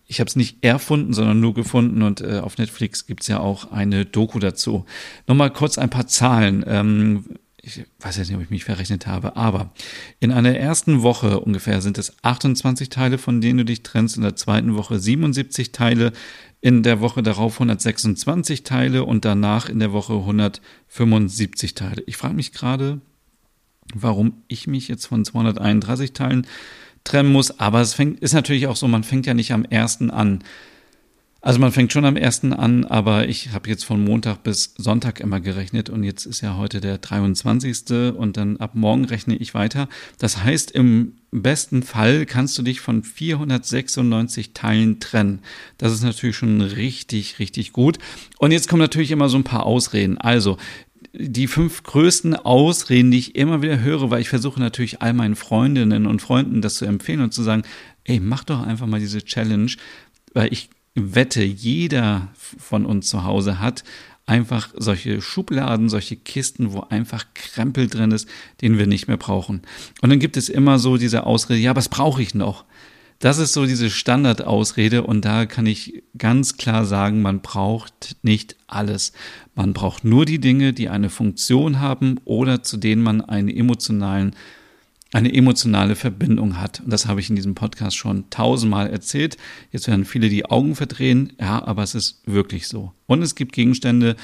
Ich 0.05 0.19
habe 0.19 0.27
es 0.27 0.35
nicht 0.35 0.57
erfunden, 0.63 1.13
sondern 1.13 1.39
nur 1.39 1.53
gefunden 1.53 2.01
und 2.01 2.19
äh, 2.19 2.39
auf 2.39 2.57
Netflix 2.57 3.07
gibt's 3.07 3.27
ja 3.27 3.39
auch 3.39 3.71
eine 3.71 4.05
Doku 4.05 4.37
dazu. 4.37 4.85
Nochmal 5.27 5.51
kurz 5.51 5.77
ein 5.77 5.89
paar 5.89 6.07
Zahlen. 6.07 6.65
Ähm, 6.67 7.25
ich 7.65 7.85
weiß 8.01 8.17
jetzt 8.17 8.27
nicht, 8.27 8.35
ob 8.35 8.43
ich 8.43 8.49
mich 8.49 8.65
verrechnet 8.65 9.07
habe, 9.07 9.37
aber 9.37 9.71
in 10.19 10.33
einer 10.33 10.55
ersten 10.55 11.01
Woche 11.01 11.39
ungefähr 11.39 11.81
sind 11.81 11.97
es 11.97 12.13
28 12.21 12.89
Teile, 12.89 13.17
von 13.17 13.39
denen 13.39 13.59
du 13.59 13.65
dich 13.65 13.83
trennst, 13.83 14.17
in 14.17 14.21
der 14.21 14.35
zweiten 14.35 14.75
Woche 14.75 14.99
77 14.99 15.71
Teile, 15.71 16.11
in 16.59 16.83
der 16.83 16.99
Woche 16.99 17.23
darauf 17.23 17.53
126 17.53 18.63
Teile 18.63 19.05
und 19.05 19.23
danach 19.23 19.69
in 19.69 19.79
der 19.79 19.93
Woche 19.93 20.13
175 20.13 21.73
Teile. 21.73 22.03
Ich 22.05 22.17
frage 22.17 22.33
mich 22.33 22.51
gerade, 22.51 22.99
warum 23.93 24.43
ich 24.49 24.67
mich 24.67 24.89
jetzt 24.89 25.05
von 25.05 25.23
231 25.23 26.11
Teilen 26.11 26.45
trennen 27.05 27.31
muss, 27.31 27.59
aber 27.61 27.79
es 27.79 27.93
fängt, 27.93 28.19
ist 28.19 28.33
natürlich 28.33 28.67
auch 28.67 28.75
so, 28.75 28.89
man 28.89 29.05
fängt 29.05 29.25
ja 29.25 29.33
nicht 29.33 29.53
am 29.53 29.63
ersten 29.63 30.11
an. 30.11 30.43
Also 31.43 31.59
man 31.59 31.73
fängt 31.73 31.91
schon 31.91 32.05
am 32.05 32.15
ersten 32.15 32.53
an, 32.53 32.85
aber 32.85 33.27
ich 33.27 33.51
habe 33.51 33.67
jetzt 33.67 33.83
von 33.83 34.01
Montag 34.01 34.43
bis 34.43 34.73
Sonntag 34.77 35.19
immer 35.19 35.41
gerechnet 35.41 35.89
und 35.89 36.03
jetzt 36.03 36.25
ist 36.25 36.39
ja 36.39 36.55
heute 36.55 36.79
der 36.79 36.99
23. 36.99 38.15
und 38.15 38.37
dann 38.37 38.55
ab 38.55 38.75
morgen 38.75 39.03
rechne 39.03 39.35
ich 39.35 39.53
weiter. 39.53 39.89
Das 40.19 40.41
heißt, 40.41 40.71
im 40.71 41.17
besten 41.31 41.83
Fall 41.83 42.25
kannst 42.25 42.57
du 42.57 42.63
dich 42.63 42.79
von 42.79 43.03
496 43.03 44.53
Teilen 44.53 45.01
trennen. 45.01 45.41
Das 45.77 45.91
ist 45.91 46.01
natürlich 46.01 46.37
schon 46.37 46.61
richtig, 46.61 47.39
richtig 47.39 47.73
gut. 47.73 47.99
Und 48.39 48.53
jetzt 48.53 48.69
kommen 48.69 48.81
natürlich 48.81 49.11
immer 49.11 49.27
so 49.27 49.35
ein 49.35 49.43
paar 49.43 49.65
Ausreden. 49.65 50.17
Also, 50.17 50.55
die 51.11 51.47
fünf 51.47 51.83
größten 51.83 52.37
Ausreden, 52.37 53.11
die 53.11 53.19
ich 53.19 53.35
immer 53.35 53.61
wieder 53.61 53.81
höre, 53.81 54.09
weil 54.09 54.21
ich 54.21 54.29
versuche 54.29 54.61
natürlich 54.61 55.01
all 55.01 55.11
meinen 55.13 55.35
Freundinnen 55.35 56.07
und 56.07 56.21
Freunden 56.21 56.61
das 56.61 56.75
zu 56.75 56.85
empfehlen 56.85 57.19
und 57.19 57.33
zu 57.33 57.43
sagen, 57.43 57.63
ey, 58.05 58.21
mach 58.21 58.45
doch 58.45 58.65
einfach 58.65 58.87
mal 58.87 59.01
diese 59.01 59.21
Challenge, 59.25 59.73
weil 60.33 60.53
ich 60.53 60.69
wette, 60.95 61.43
jeder 61.43 62.29
von 62.35 62.85
uns 62.85 63.07
zu 63.07 63.23
Hause 63.23 63.59
hat 63.59 63.83
einfach 64.25 64.69
solche 64.77 65.21
Schubladen, 65.21 65.89
solche 65.89 66.15
Kisten, 66.15 66.71
wo 66.71 66.81
einfach 66.81 67.25
Krempel 67.33 67.87
drin 67.87 68.11
ist, 68.11 68.27
den 68.61 68.77
wir 68.77 68.87
nicht 68.87 69.07
mehr 69.07 69.17
brauchen. 69.17 69.61
Und 70.01 70.09
dann 70.09 70.19
gibt 70.19 70.37
es 70.37 70.49
immer 70.49 70.79
so 70.79 70.97
diese 70.97 71.25
Ausrede, 71.25 71.59
ja, 71.59 71.75
was 71.75 71.89
brauche 71.89 72.21
ich 72.21 72.33
noch? 72.33 72.65
Das 73.19 73.37
ist 73.37 73.53
so 73.53 73.65
diese 73.65 73.89
Standardausrede 73.89 75.03
und 75.03 75.23
da 75.23 75.45
kann 75.45 75.65
ich 75.65 76.03
ganz 76.17 76.57
klar 76.57 76.85
sagen, 76.85 77.21
man 77.21 77.41
braucht 77.41 78.17
nicht 78.21 78.57
alles. 78.67 79.13
Man 79.55 79.73
braucht 79.73 80.03
nur 80.03 80.25
die 80.25 80.39
Dinge, 80.39 80.73
die 80.73 80.89
eine 80.89 81.09
Funktion 81.09 81.79
haben 81.79 82.19
oder 82.25 82.63
zu 82.63 82.77
denen 82.77 83.01
man 83.01 83.21
einen 83.21 83.49
emotionalen 83.49 84.35
eine 85.13 85.33
emotionale 85.33 85.95
Verbindung 85.95 86.59
hat. 86.59 86.81
Und 86.81 86.91
das 86.91 87.07
habe 87.07 87.19
ich 87.19 87.29
in 87.29 87.35
diesem 87.35 87.55
Podcast 87.55 87.95
schon 87.95 88.29
tausendmal 88.29 88.89
erzählt. 88.89 89.37
Jetzt 89.71 89.87
werden 89.87 90.05
viele 90.05 90.27
die 90.27 90.45
Augen 90.45 90.75
verdrehen. 90.75 91.33
Ja, 91.39 91.63
aber 91.63 91.83
es 91.83 91.95
ist 91.95 92.21
wirklich 92.25 92.67
so. 92.67 92.91
Und 93.05 93.21
es 93.21 93.35
gibt 93.35 93.53
Gegenstände, 93.53 94.15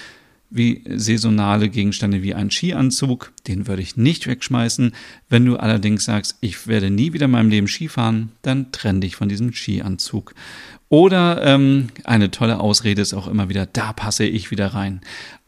wie 0.49 0.83
saisonale 0.95 1.69
Gegenstände 1.69 2.23
wie 2.23 2.33
ein 2.33 2.49
Skianzug, 2.49 3.31
den 3.47 3.67
würde 3.67 3.83
ich 3.83 3.97
nicht 3.97 4.25
wegschmeißen. 4.25 4.93
Wenn 5.29 5.45
du 5.45 5.57
allerdings 5.57 6.05
sagst, 6.05 6.37
ich 6.41 6.65
werde 6.65 6.89
nie 6.89 7.13
wieder 7.13 7.25
in 7.25 7.31
meinem 7.31 7.51
Leben 7.51 7.67
Skifahren, 7.67 8.31
dann 8.41 8.71
trenn 8.71 8.99
dich 8.99 9.15
von 9.15 9.29
diesem 9.29 9.53
Skianzug. 9.53 10.33
Oder 10.89 11.45
ähm, 11.45 11.87
eine 12.03 12.31
tolle 12.31 12.59
Ausrede 12.59 13.03
ist 13.03 13.13
auch 13.13 13.27
immer 13.27 13.47
wieder, 13.47 13.67
da 13.67 13.93
passe 13.93 14.25
ich 14.25 14.49
wieder 14.49 14.73
rein. 14.73 15.01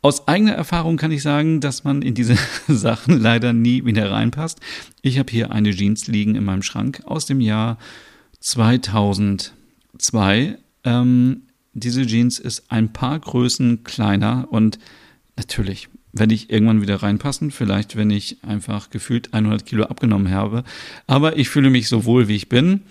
Aus 0.04 0.28
eigener 0.28 0.54
Erfahrung 0.54 0.98
kann 0.98 1.12
ich 1.12 1.24
sagen, 1.24 1.62
dass 1.62 1.84
man 1.84 2.04
in 2.04 2.14
diese 2.14 2.38
Sachen 2.68 3.20
leider 3.20 3.52
nie 3.52 3.84
wieder 3.86 4.12
reinpasst. 4.12 4.60
Ich 5.02 5.18
habe 5.18 5.32
hier 5.32 5.52
eine 5.52 5.72
Jeans 5.72 6.06
liegen 6.08 6.36
in 6.36 6.46
meinem 6.46 6.62
Schrank 6.62 7.02
aus 7.06 7.26
dem 7.26 7.42
Jahr 7.42 7.80
2002. 8.40 10.60
Ähm, 10.84 11.42
diese 11.74 12.06
Jeans 12.06 12.38
ist 12.38 12.72
ein 12.72 12.94
paar 12.94 13.20
Größen 13.20 13.84
kleiner 13.84 14.48
und 14.52 14.78
natürlich 15.38 15.90
werde 16.14 16.36
ich 16.36 16.50
irgendwann 16.50 16.82
wieder 16.82 16.98
reinpassen. 16.98 17.52
Vielleicht, 17.52 17.96
wenn 17.96 18.10
ich 18.10 18.44
einfach 18.44 18.90
gefühlt 18.90 19.34
100 19.34 19.66
Kilo 19.66 19.86
abgenommen 19.86 20.32
habe. 20.32 20.64
Aber 21.08 21.38
ich 21.38 21.50
fühle 21.50 21.70
mich 21.70 21.88
so 21.88 22.06
wohl, 22.06 22.28
wie 22.28 22.36
ich 22.36 22.50
bin. 22.50 22.82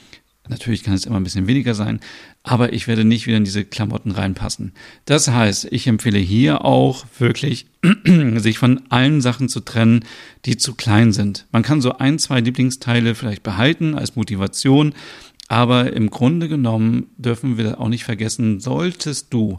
Natürlich 0.50 0.82
kann 0.82 0.94
es 0.94 1.06
immer 1.06 1.18
ein 1.18 1.22
bisschen 1.22 1.46
weniger 1.46 1.74
sein, 1.74 2.00
aber 2.42 2.72
ich 2.72 2.88
werde 2.88 3.04
nicht 3.04 3.28
wieder 3.28 3.36
in 3.36 3.44
diese 3.44 3.64
Klamotten 3.64 4.10
reinpassen. 4.10 4.72
Das 5.04 5.28
heißt, 5.28 5.68
ich 5.70 5.86
empfehle 5.86 6.18
hier 6.18 6.64
auch 6.64 7.06
wirklich, 7.18 7.66
sich 8.36 8.58
von 8.58 8.82
allen 8.88 9.20
Sachen 9.20 9.48
zu 9.48 9.60
trennen, 9.60 10.04
die 10.44 10.56
zu 10.56 10.74
klein 10.74 11.12
sind. 11.12 11.46
Man 11.52 11.62
kann 11.62 11.80
so 11.80 11.98
ein, 11.98 12.18
zwei 12.18 12.40
Lieblingsteile 12.40 13.14
vielleicht 13.14 13.44
behalten 13.44 13.94
als 13.94 14.16
Motivation, 14.16 14.92
Aber 15.46 15.92
im 15.92 16.10
Grunde 16.10 16.48
genommen 16.48 17.08
dürfen 17.16 17.56
wir 17.56 17.80
auch 17.80 17.88
nicht 17.88 18.04
vergessen, 18.04 18.60
solltest 18.60 19.32
du 19.32 19.58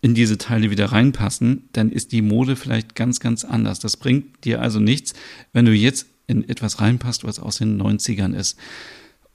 in 0.00 0.14
diese 0.14 0.38
Teile 0.38 0.70
wieder 0.70 0.86
reinpassen, 0.86 1.68
dann 1.72 1.90
ist 1.90 2.12
die 2.12 2.22
Mode 2.22 2.56
vielleicht 2.56 2.94
ganz, 2.94 3.20
ganz 3.20 3.44
anders. 3.44 3.78
Das 3.80 3.96
bringt 3.96 4.44
dir 4.44 4.62
also 4.62 4.80
nichts, 4.80 5.14
wenn 5.52 5.64
du 5.64 5.72
jetzt 5.72 6.06
in 6.28 6.48
etwas 6.48 6.80
reinpasst, 6.80 7.24
was 7.24 7.40
aus 7.40 7.58
den 7.58 7.80
90ern 7.80 8.34
ist. 8.34 8.58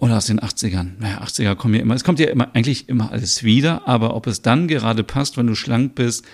Oder 0.04 0.18
aus 0.18 0.26
den 0.26 0.42
80ern. 0.42 1.00
Naja, 1.00 1.22
80er 1.24 1.56
kommen 1.56 1.76
ja 1.76 1.80
immer, 1.80 1.96
es 1.96 2.04
kommt 2.04 2.20
ja 2.20 2.28
immer, 2.28 2.54
eigentlich 2.54 2.90
immer 2.90 3.14
alles 3.14 3.46
wieder, 3.46 3.88
aber 3.88 4.18
ob 4.18 4.28
es 4.28 4.42
dann 4.42 4.68
gerade 4.68 5.02
passt, 5.02 5.38
wenn 5.38 5.48
du 5.48 5.56
schlank 5.56 5.96
bist, 5.96 6.26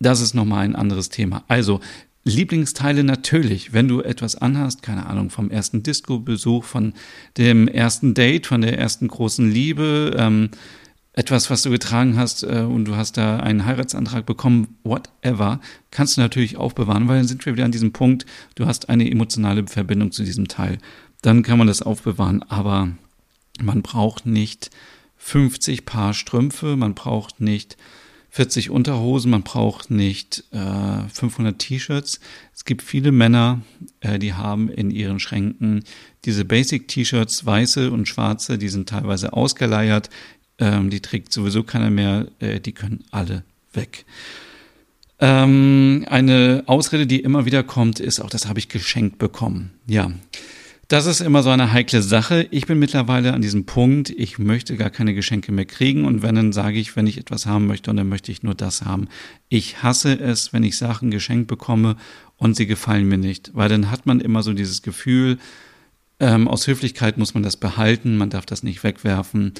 das 0.00 0.20
ist 0.20 0.34
nochmal 0.34 0.64
ein 0.64 0.74
anderes 0.74 1.10
Thema. 1.10 1.44
Also, 1.46 1.78
Lieblingsteile 2.24 3.04
natürlich, 3.04 3.72
wenn 3.72 3.86
du 3.86 4.00
etwas 4.00 4.34
anhast, 4.34 4.82
keine 4.82 5.06
Ahnung, 5.06 5.30
vom 5.30 5.48
ersten 5.48 5.84
Disco-Besuch, 5.84 6.64
von 6.64 6.92
dem 7.38 7.68
ersten 7.68 8.14
Date, 8.14 8.48
von 8.48 8.62
der 8.62 8.78
ersten 8.80 9.06
großen 9.06 9.48
Liebe, 9.48 10.16
ähm, 10.18 10.50
etwas, 11.12 11.50
was 11.50 11.62
du 11.62 11.70
getragen 11.70 12.16
hast 12.16 12.42
äh, 12.42 12.66
und 12.68 12.84
du 12.84 12.96
hast 12.96 13.16
da 13.16 13.36
einen 13.36 13.64
Heiratsantrag 13.64 14.26
bekommen, 14.26 14.76
whatever, 14.82 15.60
kannst 15.92 16.16
du 16.16 16.20
natürlich 16.20 16.56
aufbewahren, 16.56 17.06
weil 17.06 17.18
dann 17.18 17.28
sind 17.28 17.46
wir 17.46 17.54
wieder 17.54 17.64
an 17.64 17.70
diesem 17.70 17.92
Punkt, 17.92 18.26
du 18.56 18.66
hast 18.66 18.88
eine 18.88 19.08
emotionale 19.08 19.68
Verbindung 19.68 20.10
zu 20.10 20.24
diesem 20.24 20.48
Teil. 20.48 20.78
Dann 21.22 21.44
kann 21.44 21.58
man 21.58 21.68
das 21.68 21.80
aufbewahren, 21.80 22.42
aber 22.42 22.88
man 23.62 23.82
braucht 23.82 24.26
nicht 24.26 24.70
50 25.16 25.86
Paar 25.86 26.14
Strümpfe, 26.14 26.76
man 26.76 26.94
braucht 26.94 27.40
nicht 27.40 27.76
40 28.34 28.70
Unterhosen, 28.70 29.30
man 29.30 29.42
braucht 29.42 29.92
nicht 29.92 30.42
äh, 30.50 31.08
500 31.08 31.56
T-Shirts. 31.56 32.18
Es 32.52 32.64
gibt 32.64 32.82
viele 32.82 33.12
Männer, 33.12 33.62
äh, 34.00 34.18
die 34.18 34.34
haben 34.34 34.68
in 34.68 34.90
ihren 34.90 35.20
Schränken 35.20 35.84
diese 36.24 36.44
Basic-T-Shirts, 36.44 37.46
weiße 37.46 37.92
und 37.92 38.08
schwarze, 38.08 38.58
die 38.58 38.68
sind 38.68 38.88
teilweise 38.88 39.34
ausgeleiert, 39.34 40.10
ähm, 40.58 40.90
die 40.90 41.00
trägt 41.00 41.32
sowieso 41.32 41.62
keiner 41.62 41.90
mehr, 41.90 42.26
äh, 42.40 42.58
die 42.58 42.72
können 42.72 43.04
alle 43.12 43.44
weg. 43.72 44.04
Ähm, 45.20 46.04
eine 46.08 46.64
Ausrede, 46.66 47.06
die 47.06 47.20
immer 47.20 47.46
wieder 47.46 47.62
kommt, 47.62 48.00
ist 48.00 48.20
auch, 48.20 48.30
das 48.30 48.48
habe 48.48 48.58
ich 48.58 48.68
geschenkt 48.68 49.18
bekommen. 49.18 49.70
Ja, 49.86 50.10
das 50.88 51.06
ist 51.06 51.20
immer 51.20 51.42
so 51.42 51.50
eine 51.50 51.72
heikle 51.72 52.02
Sache. 52.02 52.46
Ich 52.50 52.66
bin 52.66 52.78
mittlerweile 52.78 53.32
an 53.32 53.42
diesem 53.42 53.64
Punkt, 53.66 54.10
ich 54.10 54.38
möchte 54.38 54.76
gar 54.76 54.90
keine 54.90 55.14
Geschenke 55.14 55.52
mehr 55.52 55.64
kriegen 55.64 56.04
und 56.04 56.22
wenn, 56.22 56.34
dann 56.34 56.52
sage 56.52 56.78
ich, 56.78 56.96
wenn 56.96 57.06
ich 57.06 57.18
etwas 57.18 57.46
haben 57.46 57.66
möchte 57.66 57.90
und 57.90 57.96
dann 57.96 58.08
möchte 58.08 58.32
ich 58.32 58.42
nur 58.42 58.54
das 58.54 58.82
haben. 58.82 59.08
Ich 59.48 59.82
hasse 59.82 60.18
es, 60.18 60.52
wenn 60.52 60.62
ich 60.62 60.76
Sachen 60.76 61.10
geschenkt 61.10 61.48
bekomme 61.48 61.96
und 62.36 62.56
sie 62.56 62.66
gefallen 62.66 63.08
mir 63.08 63.18
nicht, 63.18 63.52
weil 63.54 63.68
dann 63.68 63.90
hat 63.90 64.06
man 64.06 64.20
immer 64.20 64.42
so 64.42 64.52
dieses 64.52 64.82
Gefühl, 64.82 65.38
ähm, 66.20 66.48
aus 66.48 66.66
Höflichkeit 66.66 67.18
muss 67.18 67.34
man 67.34 67.42
das 67.42 67.56
behalten, 67.56 68.16
man 68.16 68.30
darf 68.30 68.46
das 68.46 68.62
nicht 68.62 68.84
wegwerfen 68.84 69.54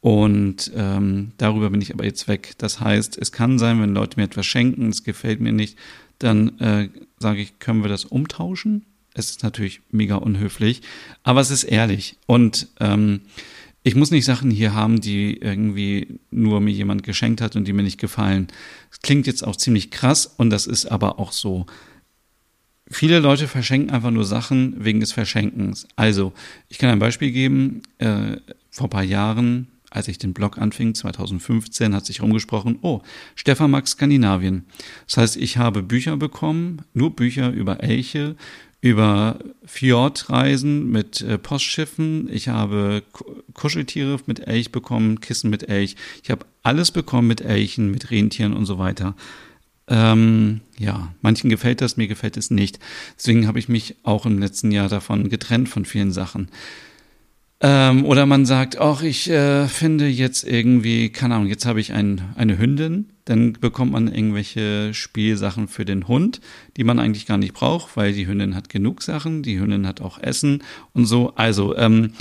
und 0.00 0.72
ähm, 0.74 1.32
darüber 1.36 1.70
bin 1.70 1.82
ich 1.82 1.92
aber 1.92 2.04
jetzt 2.04 2.26
weg. 2.26 2.54
Das 2.58 2.80
heißt, 2.80 3.18
es 3.18 3.32
kann 3.32 3.58
sein, 3.58 3.80
wenn 3.82 3.94
Leute 3.94 4.18
mir 4.18 4.24
etwas 4.24 4.46
schenken, 4.46 4.88
es 4.88 5.04
gefällt 5.04 5.40
mir 5.40 5.52
nicht, 5.52 5.78
dann 6.18 6.58
äh, 6.58 6.88
sage 7.18 7.40
ich, 7.40 7.58
können 7.58 7.82
wir 7.82 7.88
das 7.88 8.06
umtauschen? 8.06 8.86
Es 9.14 9.30
ist 9.30 9.42
natürlich 9.42 9.80
mega 9.90 10.16
unhöflich, 10.16 10.82
aber 11.22 11.40
es 11.40 11.50
ist 11.50 11.64
ehrlich. 11.64 12.16
Und 12.26 12.68
ähm, 12.78 13.22
ich 13.82 13.94
muss 13.94 14.10
nicht 14.10 14.24
Sachen 14.24 14.50
hier 14.50 14.74
haben, 14.74 15.00
die 15.00 15.36
irgendwie 15.36 16.20
nur 16.30 16.60
mir 16.60 16.72
jemand 16.72 17.02
geschenkt 17.02 17.40
hat 17.40 17.56
und 17.56 17.66
die 17.66 17.72
mir 17.72 17.82
nicht 17.82 18.00
gefallen. 18.00 18.48
Das 18.90 19.00
klingt 19.00 19.26
jetzt 19.26 19.44
auch 19.46 19.56
ziemlich 19.56 19.90
krass 19.90 20.26
und 20.26 20.50
das 20.50 20.66
ist 20.66 20.86
aber 20.86 21.18
auch 21.18 21.32
so. 21.32 21.66
Viele 22.92 23.20
Leute 23.20 23.46
verschenken 23.46 23.90
einfach 23.90 24.10
nur 24.10 24.24
Sachen 24.24 24.84
wegen 24.84 25.00
des 25.00 25.12
Verschenkens. 25.12 25.86
Also, 25.96 26.32
ich 26.68 26.78
kann 26.78 26.90
ein 26.90 26.98
Beispiel 26.98 27.30
geben. 27.30 27.82
Äh, 27.98 28.36
vor 28.70 28.86
ein 28.86 28.90
paar 28.90 29.02
Jahren, 29.04 29.68
als 29.90 30.08
ich 30.08 30.18
den 30.18 30.34
Blog 30.34 30.58
anfing, 30.58 30.94
2015, 30.94 31.94
hat 31.94 32.06
sich 32.06 32.22
rumgesprochen, 32.22 32.78
oh, 32.82 33.02
Stefan 33.34 33.70
mag 33.70 33.86
Skandinavien. 33.88 34.64
Das 35.06 35.16
heißt, 35.16 35.36
ich 35.36 35.56
habe 35.56 35.82
Bücher 35.82 36.16
bekommen, 36.16 36.82
nur 36.94 37.14
Bücher 37.14 37.50
über 37.50 37.82
Elche, 37.82 38.36
über 38.80 39.38
Fjordreisen 39.64 40.90
mit 40.90 41.20
äh, 41.20 41.38
Postschiffen. 41.38 42.28
Ich 42.32 42.48
habe 42.48 43.02
Kuscheltiere 43.52 44.18
mit 44.26 44.46
Elch 44.46 44.72
bekommen, 44.72 45.20
Kissen 45.20 45.50
mit 45.50 45.68
Elch. 45.68 45.96
Ich 46.22 46.30
habe 46.30 46.46
alles 46.62 46.90
bekommen 46.90 47.28
mit 47.28 47.42
Elchen, 47.42 47.90
mit 47.90 48.10
Rentieren 48.10 48.54
und 48.54 48.66
so 48.66 48.78
weiter. 48.78 49.14
Ähm, 49.88 50.60
ja, 50.78 51.12
manchen 51.20 51.50
gefällt 51.50 51.80
das, 51.80 51.96
mir 51.96 52.08
gefällt 52.08 52.36
es 52.36 52.50
nicht. 52.50 52.78
Deswegen 53.18 53.46
habe 53.46 53.58
ich 53.58 53.68
mich 53.68 53.96
auch 54.02 54.24
im 54.24 54.38
letzten 54.38 54.70
Jahr 54.70 54.88
davon 54.88 55.28
getrennt 55.28 55.68
von 55.68 55.84
vielen 55.84 56.12
Sachen. 56.12 56.48
Ähm, 57.62 58.06
oder 58.06 58.24
man 58.24 58.46
sagt, 58.46 58.80
ach, 58.80 59.02
ich 59.02 59.28
äh, 59.28 59.68
finde 59.68 60.06
jetzt 60.06 60.44
irgendwie, 60.44 61.10
keine 61.10 61.34
Ahnung, 61.34 61.48
jetzt 61.48 61.66
habe 61.66 61.78
ich 61.78 61.92
ein, 61.92 62.32
eine 62.36 62.58
Hündin, 62.58 63.10
dann 63.26 63.52
bekommt 63.52 63.92
man 63.92 64.08
irgendwelche 64.08 64.94
Spielsachen 64.94 65.68
für 65.68 65.84
den 65.84 66.08
Hund, 66.08 66.40
die 66.78 66.84
man 66.84 66.98
eigentlich 66.98 67.26
gar 67.26 67.36
nicht 67.36 67.52
braucht, 67.52 67.98
weil 67.98 68.14
die 68.14 68.26
Hündin 68.26 68.54
hat 68.54 68.70
genug 68.70 69.02
Sachen, 69.02 69.42
die 69.42 69.60
Hündin 69.60 69.86
hat 69.86 70.00
auch 70.00 70.18
Essen 70.18 70.62
und 70.94 71.04
so. 71.04 71.34
Also, 71.34 71.76
ähm, 71.76 72.12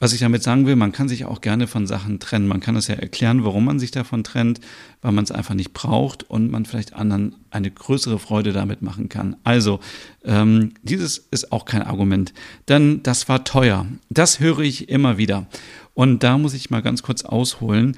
was 0.00 0.12
ich 0.12 0.20
damit 0.20 0.42
sagen 0.42 0.66
will, 0.66 0.76
man 0.76 0.92
kann 0.92 1.08
sich 1.08 1.24
auch 1.24 1.40
gerne 1.40 1.66
von 1.66 1.86
Sachen 1.86 2.20
trennen. 2.20 2.46
Man 2.46 2.60
kann 2.60 2.76
es 2.76 2.86
ja 2.86 2.94
erklären, 2.94 3.44
warum 3.44 3.64
man 3.64 3.80
sich 3.80 3.90
davon 3.90 4.22
trennt, 4.22 4.60
weil 5.02 5.12
man 5.12 5.24
es 5.24 5.32
einfach 5.32 5.54
nicht 5.54 5.72
braucht 5.72 6.22
und 6.22 6.50
man 6.50 6.66
vielleicht 6.66 6.92
anderen 6.92 7.34
eine 7.50 7.70
größere 7.70 8.18
Freude 8.18 8.52
damit 8.52 8.80
machen 8.80 9.08
kann. 9.08 9.36
Also, 9.42 9.80
ähm, 10.24 10.74
dieses 10.82 11.18
ist 11.18 11.50
auch 11.50 11.64
kein 11.64 11.82
Argument. 11.82 12.32
Denn 12.68 13.02
das 13.02 13.28
war 13.28 13.44
teuer. 13.44 13.86
Das 14.08 14.38
höre 14.38 14.60
ich 14.60 14.88
immer 14.88 15.18
wieder. 15.18 15.46
Und 15.94 16.22
da 16.22 16.38
muss 16.38 16.54
ich 16.54 16.70
mal 16.70 16.82
ganz 16.82 17.02
kurz 17.02 17.24
ausholen. 17.24 17.96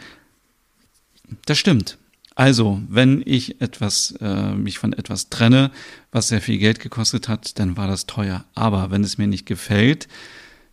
Das 1.45 1.59
stimmt. 1.59 1.99
Also, 2.35 2.81
wenn 2.89 3.23
ich 3.27 3.61
etwas, 3.61 4.15
äh, 4.23 4.55
mich 4.55 4.79
von 4.79 4.95
etwas 4.95 5.29
trenne, 5.29 5.71
was 6.13 6.29
sehr 6.29 6.41
viel 6.41 6.57
Geld 6.57 6.81
gekostet 6.81 7.29
hat, 7.29 7.59
dann 7.59 7.77
war 7.77 7.87
das 7.87 8.07
teuer. 8.07 8.47
Aber 8.55 8.91
wenn 8.91 9.05
es 9.05 9.19
mir 9.19 9.27
nicht 9.27 9.45
gefällt, 9.45 10.09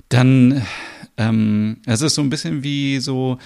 dann 0.08 0.66
ähm, 1.18 1.78
es 1.86 2.02
ist 2.02 2.16
so 2.16 2.22
ein 2.22 2.30
bisschen 2.30 2.64
wie 2.64 3.00
so, 3.00 3.40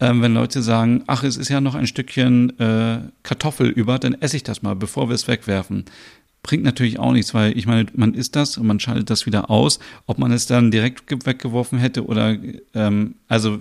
ähm, 0.00 0.22
wenn 0.22 0.34
Leute 0.34 0.62
sagen, 0.62 1.02
ach, 1.06 1.24
es 1.24 1.36
ist 1.36 1.48
ja 1.48 1.60
noch 1.60 1.74
ein 1.74 1.86
Stückchen 1.86 2.58
äh, 2.58 3.00
Kartoffel 3.22 3.68
über, 3.68 3.98
dann 3.98 4.14
esse 4.14 4.36
ich 4.36 4.42
das 4.42 4.62
mal, 4.62 4.76
bevor 4.76 5.08
wir 5.08 5.14
es 5.14 5.28
wegwerfen. 5.28 5.84
Bringt 6.42 6.62
natürlich 6.62 6.98
auch 7.00 7.12
nichts, 7.12 7.34
weil 7.34 7.56
ich 7.58 7.66
meine, 7.66 7.86
man 7.94 8.14
isst 8.14 8.36
das 8.36 8.56
und 8.56 8.66
man 8.66 8.78
schaltet 8.78 9.10
das 9.10 9.26
wieder 9.26 9.50
aus. 9.50 9.80
Ob 10.06 10.18
man 10.18 10.30
es 10.30 10.46
dann 10.46 10.70
direkt 10.70 11.26
weggeworfen 11.26 11.78
hätte 11.78 12.06
oder, 12.06 12.36
ähm, 12.74 13.16
also, 13.26 13.58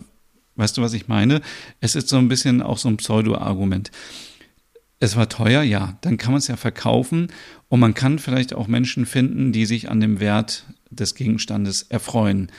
weißt 0.56 0.78
du, 0.78 0.82
was 0.82 0.94
ich 0.94 1.08
meine? 1.08 1.42
Es 1.80 1.96
ist 1.96 2.10
so 2.10 2.18
ein 2.18 2.28
bisschen 2.28 2.62
auch 2.62 2.78
so 2.78 2.88
ein 2.90 2.98
Pseudo-Argument. 2.98 3.92
Es 5.00 5.16
war 5.16 5.28
teuer, 5.28 5.64
ja, 5.64 5.98
dann 6.02 6.18
kann 6.18 6.32
man 6.32 6.40
es 6.40 6.48
ja 6.48 6.58
verkaufen 6.58 7.28
und 7.70 7.80
man 7.80 7.94
kann 7.94 8.20
vielleicht 8.20 8.54
auch 8.54 8.68
Menschen 8.68 9.06
finden, 9.06 9.52
die 9.52 9.66
sich 9.66 9.90
an 9.90 10.00
dem 10.00 10.20
Wert 10.20 10.66
des 10.90 11.16
Gegenstandes 11.16 11.84
erfreuen 11.84 12.52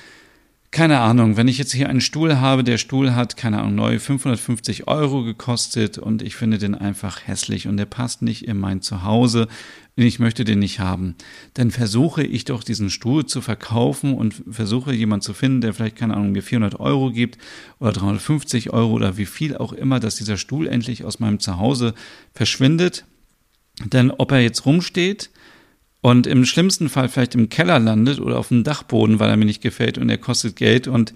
keine 0.71 1.01
Ahnung, 1.01 1.37
wenn 1.37 1.49
ich 1.49 1.59
jetzt 1.59 1.73
hier 1.73 1.89
einen 1.89 2.01
Stuhl 2.01 2.39
habe, 2.39 2.65
der 2.65 2.79
Stuhl 2.79 3.15
hat, 3.15 3.37
keine 3.37 3.61
Ahnung, 3.61 3.75
neu 3.77 3.99
550 3.99 4.89
Euro 4.89 5.23
gekostet 5.23 5.99
und 5.99 6.23
ich 6.23 6.37
finde 6.37 6.59
den 6.59 6.75
einfach 6.75 7.27
hässlich 7.27 7.69
und 7.69 7.77
der 7.77 7.87
passt 7.87 8.23
nicht 8.23 8.47
in 8.47 8.59
mein 8.59 8.83
Zuhause 8.83 9.49
und 9.97 10.05
ich 10.05 10.19
möchte 10.19 10.45
den 10.45 10.59
nicht 10.59 10.79
haben, 10.81 11.15
dann 11.55 11.71
versuche 11.71 12.23
ich 12.23 12.45
doch 12.45 12.63
diesen 12.63 12.91
Stuhl 12.91 13.25
zu 13.25 13.41
verkaufen 13.41 14.15
und 14.15 14.43
versuche 14.51 14.93
jemand 14.93 15.23
zu 15.23 15.33
finden, 15.33 15.63
der 15.63 15.73
vielleicht, 15.73 15.97
keine 15.97 16.15
Ahnung, 16.15 16.33
mir 16.33 16.43
400 16.43 16.79
Euro 16.79 17.11
gibt 17.11 17.39
oder 17.79 17.93
350 17.93 18.73
Euro 18.73 18.93
oder 18.93 19.17
wie 19.17 19.27
viel 19.27 19.57
auch 19.57 19.73
immer, 19.73 20.01
dass 20.01 20.17
dieser 20.17 20.37
Stuhl 20.37 20.67
endlich 20.67 21.05
aus 21.05 21.21
meinem 21.21 21.41
Zuhause 21.41 21.95
verschwindet. 22.35 23.05
Denn 23.85 24.11
ob 24.11 24.33
er 24.33 24.41
jetzt 24.41 24.67
rumsteht, 24.67 25.31
und 26.07 26.29
im 26.29 26.45
schlimmsten 26.45 26.89
Fall 26.89 27.09
vielleicht 27.09 27.35
im 27.35 27.49
Keller 27.49 27.81
landet 27.81 28.21
oder 28.21 28.39
auf 28.39 28.47
dem 28.47 28.63
Dachboden, 28.63 29.19
weil 29.19 29.29
er 29.29 29.37
mir 29.37 29.45
nicht 29.45 29.61
gefällt 29.61 29.99
und 29.99 30.09
er 30.09 30.19
kostet 30.19 30.55
Geld 30.55 30.87
und 30.87 31.13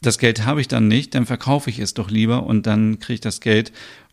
das 0.00 0.16
Geld 0.16 0.46
habe 0.46 0.62
ich 0.62 0.68
dann 0.68 0.88
nicht, 0.88 1.14
dann 1.14 1.26
verkaufe 1.26 1.68
ich 1.68 1.78
es 1.78 1.92
doch 1.92 2.10
lieber 2.10 2.44
und 2.44 2.66
dann 2.66 3.00
kriege 3.00 3.16
ich 3.16 3.20
das 3.20 3.42
Geld 3.42 3.70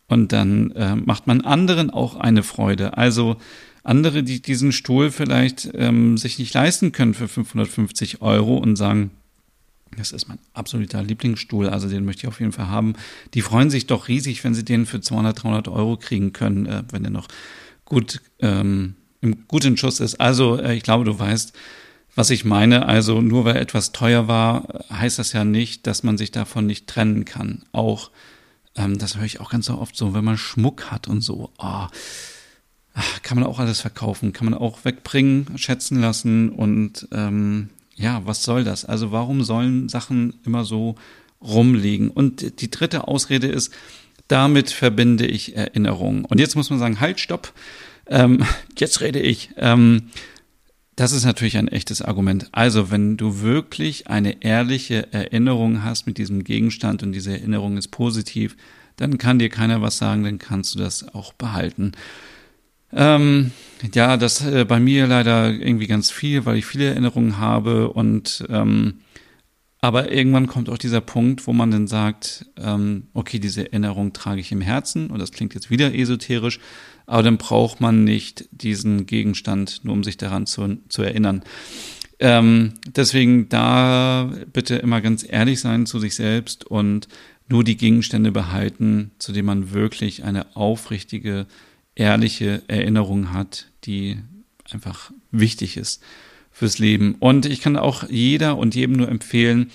und 0.08 0.32
dann 0.32 0.70
äh, 0.72 0.96
macht 0.96 1.26
man 1.26 1.40
anderen 1.40 1.88
auch 1.88 2.16
eine 2.16 2.42
Freude. 2.42 2.98
Also 2.98 3.38
andere, 3.84 4.22
die 4.22 4.42
diesen 4.42 4.72
Stuhl 4.72 5.10
vielleicht 5.10 5.70
ähm, 5.72 6.18
sich 6.18 6.38
nicht 6.38 6.52
leisten 6.52 6.92
können 6.92 7.14
für 7.14 7.26
550 7.26 8.20
Euro 8.20 8.58
und 8.58 8.76
sagen, 8.76 9.12
das 9.96 10.12
ist 10.12 10.28
mein 10.28 10.38
absoluter 10.52 11.02
Lieblingsstuhl, 11.02 11.70
also 11.70 11.88
den 11.88 12.04
möchte 12.04 12.24
ich 12.24 12.28
auf 12.28 12.40
jeden 12.40 12.52
Fall 12.52 12.68
haben. 12.68 12.96
Die 13.32 13.40
freuen 13.40 13.70
sich 13.70 13.86
doch 13.86 14.08
riesig, 14.08 14.44
wenn 14.44 14.52
sie 14.52 14.66
den 14.66 14.84
für 14.84 15.00
200, 15.00 15.42
300 15.42 15.68
Euro 15.68 15.96
kriegen 15.96 16.34
können, 16.34 16.66
äh, 16.66 16.82
wenn 16.90 17.02
der 17.02 17.12
noch 17.12 17.28
gut 17.86 18.20
ähm, 18.40 18.96
im 19.22 19.46
guten 19.48 19.76
Schuss 19.76 20.00
ist. 20.00 20.20
Also 20.20 20.58
äh, 20.58 20.74
ich 20.74 20.82
glaube, 20.82 21.04
du 21.04 21.18
weißt, 21.18 21.52
was 22.14 22.30
ich 22.30 22.44
meine. 22.44 22.86
Also 22.86 23.22
nur 23.22 23.46
weil 23.46 23.56
etwas 23.56 23.92
teuer 23.92 24.28
war, 24.28 24.84
heißt 24.92 25.18
das 25.18 25.32
ja 25.32 25.44
nicht, 25.44 25.86
dass 25.86 26.02
man 26.02 26.18
sich 26.18 26.30
davon 26.30 26.66
nicht 26.66 26.86
trennen 26.86 27.24
kann. 27.24 27.62
Auch, 27.72 28.10
ähm, 28.76 28.98
das 28.98 29.16
höre 29.16 29.24
ich 29.24 29.40
auch 29.40 29.50
ganz 29.50 29.66
so 29.66 29.78
oft 29.78 29.96
so, 29.96 30.12
wenn 30.12 30.24
man 30.24 30.36
Schmuck 30.36 30.90
hat 30.90 31.08
und 31.08 31.22
so. 31.22 31.50
Oh, 31.58 31.86
kann 33.22 33.38
man 33.38 33.46
auch 33.46 33.58
alles 33.58 33.80
verkaufen, 33.80 34.34
kann 34.34 34.44
man 34.44 34.54
auch 34.54 34.84
wegbringen, 34.84 35.46
schätzen 35.56 35.98
lassen 35.98 36.50
und 36.50 37.08
ähm, 37.10 37.70
ja, 37.94 38.20
was 38.26 38.42
soll 38.42 38.64
das? 38.64 38.84
Also 38.84 39.12
warum 39.12 39.44
sollen 39.44 39.88
Sachen 39.88 40.34
immer 40.44 40.66
so 40.66 40.96
rumliegen. 41.42 42.10
Und 42.10 42.60
die 42.60 42.70
dritte 42.70 43.08
Ausrede 43.08 43.48
ist, 43.48 43.72
damit 44.28 44.70
verbinde 44.70 45.26
ich 45.26 45.56
Erinnerungen. 45.56 46.24
Und 46.24 46.38
jetzt 46.38 46.54
muss 46.54 46.70
man 46.70 46.78
sagen, 46.78 47.00
halt, 47.00 47.20
stopp, 47.20 47.52
ähm, 48.06 48.44
jetzt 48.78 49.00
rede 49.00 49.20
ich. 49.20 49.50
Ähm, 49.56 50.10
das 50.96 51.12
ist 51.12 51.24
natürlich 51.24 51.56
ein 51.56 51.68
echtes 51.68 52.02
Argument. 52.02 52.48
Also, 52.52 52.90
wenn 52.90 53.16
du 53.16 53.40
wirklich 53.40 54.08
eine 54.08 54.42
ehrliche 54.42 55.12
Erinnerung 55.12 55.82
hast 55.82 56.06
mit 56.06 56.18
diesem 56.18 56.44
Gegenstand 56.44 57.02
und 57.02 57.12
diese 57.12 57.32
Erinnerung 57.32 57.78
ist 57.78 57.88
positiv, 57.88 58.56
dann 58.96 59.16
kann 59.16 59.38
dir 59.38 59.48
keiner 59.48 59.80
was 59.80 59.96
sagen, 59.96 60.22
dann 60.22 60.38
kannst 60.38 60.74
du 60.74 60.78
das 60.78 61.14
auch 61.14 61.32
behalten. 61.32 61.92
Ähm, 62.92 63.52
ja, 63.94 64.18
das 64.18 64.44
äh, 64.44 64.66
bei 64.66 64.78
mir 64.78 65.06
leider 65.06 65.50
irgendwie 65.50 65.86
ganz 65.86 66.10
viel, 66.10 66.44
weil 66.44 66.58
ich 66.58 66.66
viele 66.66 66.84
Erinnerungen 66.90 67.38
habe 67.38 67.88
und 67.90 68.44
ähm, 68.50 68.98
aber 69.84 70.12
irgendwann 70.12 70.46
kommt 70.46 70.68
auch 70.68 70.78
dieser 70.78 71.00
Punkt, 71.00 71.48
wo 71.48 71.52
man 71.52 71.72
dann 71.72 71.88
sagt, 71.88 72.46
ähm, 72.56 73.08
okay, 73.14 73.40
diese 73.40 73.66
Erinnerung 73.66 74.12
trage 74.12 74.40
ich 74.40 74.52
im 74.52 74.60
Herzen 74.60 75.10
und 75.10 75.18
das 75.18 75.32
klingt 75.32 75.54
jetzt 75.54 75.70
wieder 75.70 75.92
esoterisch, 75.92 76.60
aber 77.06 77.22
dann 77.22 77.38
braucht 77.38 77.80
man 77.80 78.04
nicht 78.04 78.48
diesen 78.50 79.06
Gegenstand, 79.06 79.80
nur 79.84 79.94
um 79.94 80.04
sich 80.04 80.16
daran 80.16 80.46
zu, 80.46 80.78
zu 80.88 81.02
erinnern. 81.02 81.42
Ähm, 82.18 82.74
deswegen 82.86 83.48
da 83.48 84.32
bitte 84.52 84.76
immer 84.76 85.00
ganz 85.00 85.26
ehrlich 85.28 85.60
sein 85.60 85.86
zu 85.86 85.98
sich 85.98 86.14
selbst 86.14 86.64
und 86.64 87.08
nur 87.48 87.64
die 87.64 87.76
Gegenstände 87.76 88.32
behalten, 88.32 89.10
zu 89.18 89.32
denen 89.32 89.46
man 89.46 89.72
wirklich 89.72 90.24
eine 90.24 90.56
aufrichtige, 90.56 91.46
ehrliche 91.94 92.62
Erinnerung 92.68 93.32
hat, 93.32 93.66
die 93.84 94.18
einfach 94.70 95.10
wichtig 95.30 95.76
ist 95.76 96.02
fürs 96.52 96.78
Leben. 96.78 97.16
Und 97.18 97.46
ich 97.46 97.60
kann 97.60 97.76
auch 97.76 98.08
jeder 98.08 98.56
und 98.56 98.74
jedem 98.74 98.96
nur 98.96 99.08
empfehlen, 99.08 99.70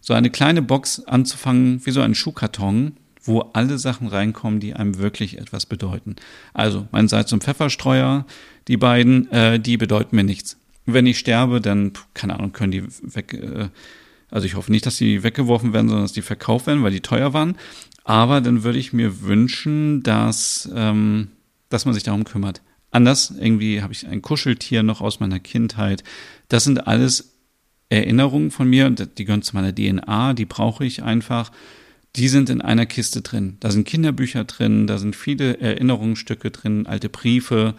so 0.00 0.14
eine 0.14 0.30
kleine 0.30 0.62
Box 0.62 1.04
anzufangen, 1.04 1.80
wie 1.86 1.92
so 1.92 2.00
ein 2.00 2.14
Schuhkarton, 2.14 2.96
wo 3.22 3.40
alle 3.52 3.78
Sachen 3.78 4.08
reinkommen, 4.08 4.60
die 4.60 4.74
einem 4.74 4.98
wirklich 4.98 5.38
etwas 5.38 5.66
bedeuten. 5.66 6.16
Also 6.52 6.86
mein 6.92 7.08
Salz- 7.08 7.32
und 7.32 7.44
Pfefferstreuer, 7.44 8.26
die 8.68 8.76
beiden, 8.76 9.30
äh, 9.30 9.60
die 9.60 9.76
bedeuten 9.76 10.16
mir 10.16 10.24
nichts. 10.24 10.56
Wenn 10.86 11.06
ich 11.06 11.18
sterbe, 11.18 11.60
dann, 11.60 11.92
keine 12.14 12.34
Ahnung, 12.34 12.52
können 12.52 12.72
die 12.72 12.84
weg, 13.02 13.34
äh, 13.34 13.68
also 14.30 14.46
ich 14.46 14.54
hoffe 14.54 14.72
nicht, 14.72 14.86
dass 14.86 14.96
die 14.96 15.22
weggeworfen 15.22 15.72
werden, 15.72 15.88
sondern 15.88 16.04
dass 16.04 16.12
die 16.12 16.22
verkauft 16.22 16.66
werden, 16.66 16.82
weil 16.82 16.90
die 16.90 17.00
teuer 17.00 17.32
waren. 17.32 17.56
Aber 18.04 18.40
dann 18.40 18.64
würde 18.64 18.78
ich 18.78 18.92
mir 18.92 19.22
wünschen, 19.22 20.02
dass, 20.02 20.68
ähm, 20.74 21.28
dass 21.68 21.84
man 21.84 21.94
sich 21.94 22.02
darum 22.02 22.24
kümmert. 22.24 22.62
Anders, 22.90 23.32
irgendwie 23.38 23.82
habe 23.82 23.92
ich 23.92 24.06
ein 24.06 24.22
Kuscheltier 24.22 24.82
noch 24.82 25.00
aus 25.00 25.20
meiner 25.20 25.38
Kindheit. 25.38 26.02
Das 26.48 26.64
sind 26.64 26.86
alles 26.86 27.32
Erinnerungen 27.88 28.50
von 28.50 28.68
mir 28.68 28.86
und 28.86 29.18
die 29.18 29.24
gehören 29.24 29.42
zu 29.42 29.54
meiner 29.54 29.74
DNA, 29.74 30.34
die 30.34 30.46
brauche 30.46 30.84
ich 30.84 31.02
einfach 31.02 31.52
die 32.16 32.28
sind 32.28 32.50
in 32.50 32.60
einer 32.60 32.86
Kiste 32.86 33.22
drin. 33.22 33.56
Da 33.60 33.70
sind 33.70 33.86
Kinderbücher 33.86 34.44
drin, 34.44 34.86
da 34.86 34.98
sind 34.98 35.16
viele 35.16 35.58
Erinnerungsstücke 35.58 36.50
drin, 36.50 36.86
alte 36.86 37.08
Briefe, 37.08 37.74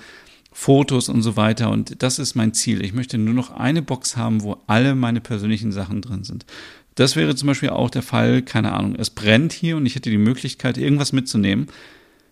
Fotos 0.52 1.10
und 1.10 1.22
so 1.22 1.36
weiter. 1.36 1.70
Und 1.70 2.02
das 2.02 2.20
ist 2.20 2.36
mein 2.36 2.54
Ziel. 2.54 2.84
Ich 2.84 2.94
möchte 2.94 3.18
nur 3.18 3.34
noch 3.34 3.52
eine 3.52 3.82
Box 3.82 4.18
haben, 4.18 4.44
wo 4.44 4.58
alle 4.68 4.96
meine 4.96 5.22
persönlichen 5.22 5.72
Sachen 5.72 6.02
drin 6.02 6.24
sind. 6.24 6.46
Das 6.96 7.16
wäre 7.16 7.36
zum 7.36 7.48
Beispiel 7.48 7.70
auch 7.70 7.90
der 7.90 8.04
Fall, 8.04 8.44
keine 8.44 8.74
Ahnung, 8.74 8.96
es 8.96 9.10
brennt 9.10 9.52
hier 9.52 9.78
und 9.78 9.86
ich 9.86 9.96
hätte 9.96 10.12
die 10.12 10.18
Möglichkeit, 10.18 10.78
irgendwas 10.78 11.12
mitzunehmen. 11.12 11.68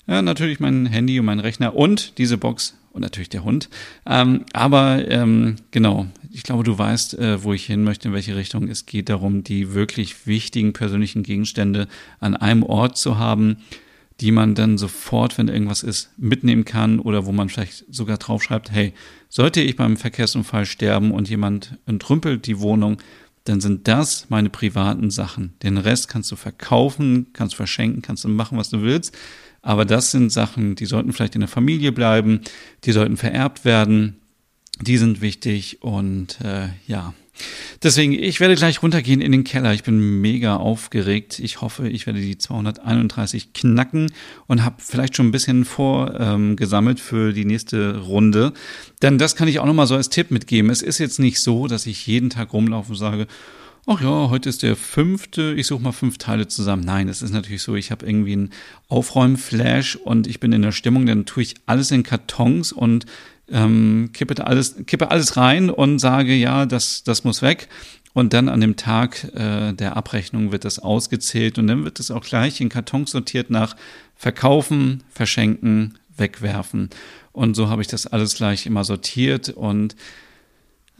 Ja, 0.07 0.21
natürlich 0.21 0.59
mein 0.59 0.85
Handy 0.85 1.19
und 1.19 1.25
mein 1.25 1.39
Rechner 1.39 1.75
und 1.75 2.17
diese 2.17 2.37
Box 2.37 2.75
und 2.91 3.01
natürlich 3.01 3.29
der 3.29 3.43
Hund. 3.43 3.69
Ähm, 4.05 4.45
aber 4.53 5.09
ähm, 5.09 5.55
genau, 5.71 6.07
ich 6.31 6.43
glaube, 6.43 6.63
du 6.63 6.77
weißt, 6.77 7.17
äh, 7.19 7.43
wo 7.43 7.53
ich 7.53 7.65
hin 7.65 7.83
möchte, 7.83 8.09
in 8.09 8.13
welche 8.13 8.35
Richtung. 8.35 8.67
Es 8.67 8.85
geht 8.85 9.09
darum, 9.09 9.43
die 9.43 9.73
wirklich 9.73 10.27
wichtigen 10.27 10.73
persönlichen 10.73 11.23
Gegenstände 11.23 11.87
an 12.19 12.35
einem 12.35 12.63
Ort 12.63 12.97
zu 12.97 13.17
haben, 13.17 13.57
die 14.19 14.31
man 14.31 14.53
dann 14.55 14.77
sofort, 14.77 15.37
wenn 15.37 15.47
irgendwas 15.47 15.83
ist, 15.83 16.11
mitnehmen 16.17 16.63
kann 16.63 16.99
oder 16.99 17.25
wo 17.25 17.31
man 17.31 17.49
vielleicht 17.49 17.85
sogar 17.89 18.17
draufschreibt, 18.17 18.71
hey, 18.71 18.93
sollte 19.29 19.61
ich 19.61 19.75
beim 19.75 19.97
Verkehrsunfall 19.97 20.65
sterben 20.65 21.11
und 21.11 21.29
jemand 21.29 21.77
entrümpelt 21.87 22.45
die 22.45 22.59
Wohnung, 22.59 22.97
dann 23.45 23.59
sind 23.59 23.87
das 23.87 24.27
meine 24.29 24.51
privaten 24.51 25.09
Sachen. 25.09 25.53
Den 25.63 25.77
Rest 25.77 26.07
kannst 26.07 26.31
du 26.31 26.35
verkaufen, 26.35 27.27
kannst 27.33 27.55
verschenken, 27.55 28.03
kannst 28.03 28.23
du 28.23 28.27
machen, 28.27 28.57
was 28.57 28.69
du 28.69 28.83
willst. 28.83 29.17
Aber 29.61 29.85
das 29.85 30.11
sind 30.11 30.31
Sachen, 30.31 30.75
die 30.75 30.85
sollten 30.85 31.13
vielleicht 31.13 31.35
in 31.35 31.41
der 31.41 31.47
Familie 31.47 31.91
bleiben, 31.91 32.41
die 32.83 32.91
sollten 32.91 33.17
vererbt 33.17 33.63
werden, 33.63 34.17
die 34.79 34.97
sind 34.97 35.21
wichtig 35.21 35.81
und 35.81 36.39
äh, 36.41 36.69
ja. 36.87 37.13
Deswegen, 37.81 38.13
ich 38.13 38.39
werde 38.39 38.55
gleich 38.55 38.83
runtergehen 38.83 39.21
in 39.21 39.31
den 39.31 39.43
Keller. 39.43 39.73
Ich 39.73 39.83
bin 39.83 40.21
mega 40.21 40.57
aufgeregt. 40.57 41.39
Ich 41.39 41.61
hoffe, 41.61 41.87
ich 41.87 42.05
werde 42.05 42.21
die 42.21 42.37
231 42.37 43.53
knacken 43.53 44.11
und 44.47 44.63
habe 44.63 44.75
vielleicht 44.79 45.15
schon 45.15 45.27
ein 45.27 45.31
bisschen 45.31 45.65
vorgesammelt 45.65 46.99
ähm, 46.99 47.03
für 47.03 47.33
die 47.33 47.45
nächste 47.45 47.97
Runde. 47.97 48.53
Denn 49.01 49.17
das 49.17 49.35
kann 49.35 49.47
ich 49.47 49.59
auch 49.59 49.65
nochmal 49.65 49.87
so 49.87 49.95
als 49.95 50.09
Tipp 50.09 50.29
mitgeben. 50.29 50.69
Es 50.69 50.83
ist 50.83 50.99
jetzt 50.99 51.19
nicht 51.19 51.39
so, 51.39 51.67
dass 51.67 51.87
ich 51.87 52.05
jeden 52.05 52.29
Tag 52.29 52.53
rumlaufe 52.53 52.91
und 52.91 52.97
sage, 52.97 53.27
ach 53.85 54.01
ja, 54.01 54.29
heute 54.29 54.49
ist 54.49 54.63
der 54.63 54.75
fünfte, 54.75 55.53
ich 55.57 55.67
suche 55.67 55.81
mal 55.81 55.91
fünf 55.91 56.17
Teile 56.17 56.47
zusammen. 56.47 56.83
Nein, 56.83 57.09
es 57.09 57.21
ist 57.21 57.31
natürlich 57.31 57.61
so, 57.63 57.75
ich 57.75 57.91
habe 57.91 58.05
irgendwie 58.05 58.33
einen 58.33 58.49
Aufräumflash 58.87 59.95
und 59.95 60.27
ich 60.27 60.39
bin 60.39 60.53
in 60.53 60.61
der 60.61 60.71
Stimmung, 60.71 61.05
dann 61.05 61.25
tue 61.25 61.43
ich 61.43 61.55
alles 61.65 61.91
in 61.91 62.03
Kartons 62.03 62.71
und 62.71 63.05
ähm, 63.49 64.11
kippe, 64.13 64.45
alles, 64.45 64.75
kippe 64.85 65.11
alles 65.11 65.35
rein 65.37 65.69
und 65.69 65.99
sage, 65.99 66.33
ja, 66.33 66.65
das, 66.65 67.03
das 67.03 67.23
muss 67.23 67.41
weg. 67.41 67.67
Und 68.13 68.33
dann 68.33 68.49
an 68.49 68.59
dem 68.59 68.75
Tag 68.75 69.23
äh, 69.35 69.71
der 69.73 69.95
Abrechnung 69.95 70.51
wird 70.51 70.65
das 70.65 70.79
ausgezählt 70.79 71.57
und 71.57 71.67
dann 71.67 71.85
wird 71.85 71.99
es 71.99 72.11
auch 72.11 72.23
gleich 72.23 72.59
in 72.59 72.69
Kartons 72.69 73.11
sortiert 73.11 73.49
nach 73.49 73.75
Verkaufen, 74.15 75.03
Verschenken, 75.09 75.97
Wegwerfen. 76.17 76.89
Und 77.31 77.55
so 77.55 77.69
habe 77.69 77.81
ich 77.81 77.87
das 77.87 78.07
alles 78.07 78.35
gleich 78.35 78.65
immer 78.65 78.83
sortiert 78.83 79.49
und 79.49 79.95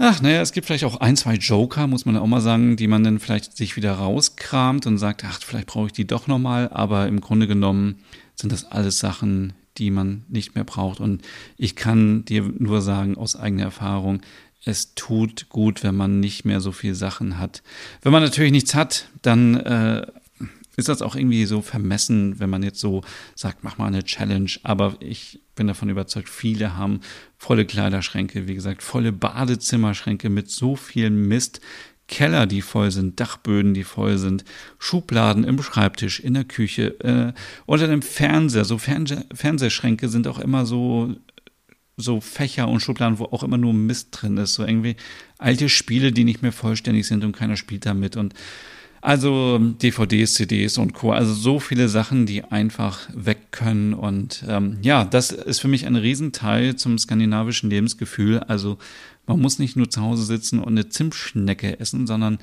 Ach, 0.03 0.19
naja, 0.19 0.41
es 0.41 0.51
gibt 0.51 0.65
vielleicht 0.65 0.85
auch 0.85 0.99
ein, 0.99 1.15
zwei 1.15 1.35
Joker, 1.35 1.85
muss 1.85 2.05
man 2.05 2.17
auch 2.17 2.25
mal 2.25 2.41
sagen, 2.41 2.75
die 2.75 2.87
man 2.87 3.03
dann 3.03 3.19
vielleicht 3.19 3.55
sich 3.55 3.75
wieder 3.75 3.93
rauskramt 3.93 4.87
und 4.87 4.97
sagt, 4.97 5.23
ach, 5.23 5.39
vielleicht 5.39 5.67
brauche 5.67 5.85
ich 5.85 5.93
die 5.93 6.07
doch 6.07 6.25
nochmal, 6.25 6.69
aber 6.69 7.05
im 7.05 7.21
Grunde 7.21 7.45
genommen 7.45 7.99
sind 8.33 8.51
das 8.51 8.65
alles 8.65 8.97
Sachen, 8.97 9.53
die 9.77 9.91
man 9.91 10.23
nicht 10.27 10.55
mehr 10.55 10.63
braucht. 10.63 10.99
Und 10.99 11.21
ich 11.55 11.75
kann 11.75 12.25
dir 12.25 12.51
nur 12.57 12.81
sagen, 12.81 13.15
aus 13.15 13.35
eigener 13.35 13.65
Erfahrung, 13.65 14.23
es 14.65 14.95
tut 14.95 15.49
gut, 15.49 15.83
wenn 15.83 15.95
man 15.95 16.19
nicht 16.19 16.45
mehr 16.45 16.61
so 16.61 16.71
viel 16.71 16.95
Sachen 16.95 17.37
hat. 17.37 17.61
Wenn 18.01 18.11
man 18.11 18.23
natürlich 18.23 18.51
nichts 18.51 18.73
hat, 18.73 19.07
dann 19.21 19.55
äh, 19.57 20.07
ist 20.77 20.89
das 20.89 21.01
auch 21.01 21.15
irgendwie 21.15 21.45
so 21.45 21.61
vermessen, 21.61 22.39
wenn 22.39 22.49
man 22.49 22.63
jetzt 22.63 22.79
so 22.79 23.01
sagt, 23.35 23.63
mach 23.63 23.77
mal 23.77 23.87
eine 23.87 24.03
Challenge. 24.03 24.51
Aber 24.63 24.95
ich 24.99 25.41
bin 25.55 25.67
davon 25.67 25.89
überzeugt, 25.89 26.29
viele 26.29 26.77
haben 26.77 27.01
volle 27.37 27.65
Kleiderschränke, 27.65 28.47
wie 28.47 28.55
gesagt, 28.55 28.81
volle 28.83 29.11
Badezimmerschränke 29.11 30.29
mit 30.29 30.49
so 30.49 30.75
viel 30.75 31.09
Mist. 31.09 31.61
Keller, 32.07 32.45
die 32.45 32.61
voll 32.61 32.91
sind, 32.91 33.19
Dachböden, 33.21 33.73
die 33.73 33.85
voll 33.85 34.17
sind, 34.17 34.43
Schubladen 34.79 35.45
im 35.45 35.61
Schreibtisch, 35.63 36.19
in 36.19 36.33
der 36.33 36.43
Küche, 36.43 36.99
äh, 36.99 37.33
unter 37.65 37.87
dem 37.87 38.01
Fernseher. 38.01 38.65
So 38.65 38.77
Fernse 38.77 39.25
Fernsehschränke 39.33 40.09
sind 40.09 40.27
auch 40.27 40.39
immer 40.39 40.65
so 40.65 41.15
so 41.97 42.19
Fächer 42.19 42.67
und 42.67 42.79
Schubladen, 42.79 43.19
wo 43.19 43.25
auch 43.25 43.43
immer 43.43 43.57
nur 43.57 43.73
Mist 43.73 44.09
drin 44.11 44.37
ist. 44.37 44.55
So 44.55 44.65
irgendwie 44.65 44.95
alte 45.37 45.69
Spiele, 45.69 46.11
die 46.11 46.23
nicht 46.23 46.41
mehr 46.41 46.51
vollständig 46.51 47.07
sind 47.07 47.23
und 47.23 47.35
keiner 47.35 47.57
spielt 47.57 47.85
damit. 47.85 48.17
Und 48.17 48.33
also 49.01 49.57
DVDs, 49.59 50.35
CDs 50.35 50.77
und 50.77 50.93
Co. 50.93 51.11
Also 51.11 51.33
so 51.33 51.59
viele 51.59 51.89
Sachen, 51.89 52.27
die 52.27 52.43
einfach 52.43 53.09
weg 53.13 53.51
können. 53.51 53.93
Und 53.93 54.43
ähm, 54.47 54.77
ja, 54.83 55.05
das 55.05 55.31
ist 55.31 55.59
für 55.59 55.67
mich 55.67 55.87
ein 55.87 55.95
Riesenteil 55.95 56.75
zum 56.75 56.97
skandinavischen 56.99 57.69
Lebensgefühl. 57.69 58.39
Also 58.39 58.77
man 59.25 59.39
muss 59.39 59.57
nicht 59.57 59.75
nur 59.75 59.89
zu 59.89 60.01
Hause 60.01 60.23
sitzen 60.23 60.59
und 60.59 60.69
eine 60.69 60.89
Zimtschnecke 60.89 61.79
essen, 61.79 62.05
sondern 62.05 62.37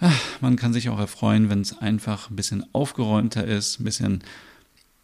ach, 0.00 0.18
man 0.40 0.56
kann 0.56 0.72
sich 0.72 0.88
auch 0.88 0.98
erfreuen, 0.98 1.50
wenn 1.50 1.60
es 1.60 1.76
einfach 1.78 2.30
ein 2.30 2.36
bisschen 2.36 2.64
aufgeräumter 2.72 3.44
ist, 3.44 3.78
ein 3.78 3.84
bisschen 3.84 4.24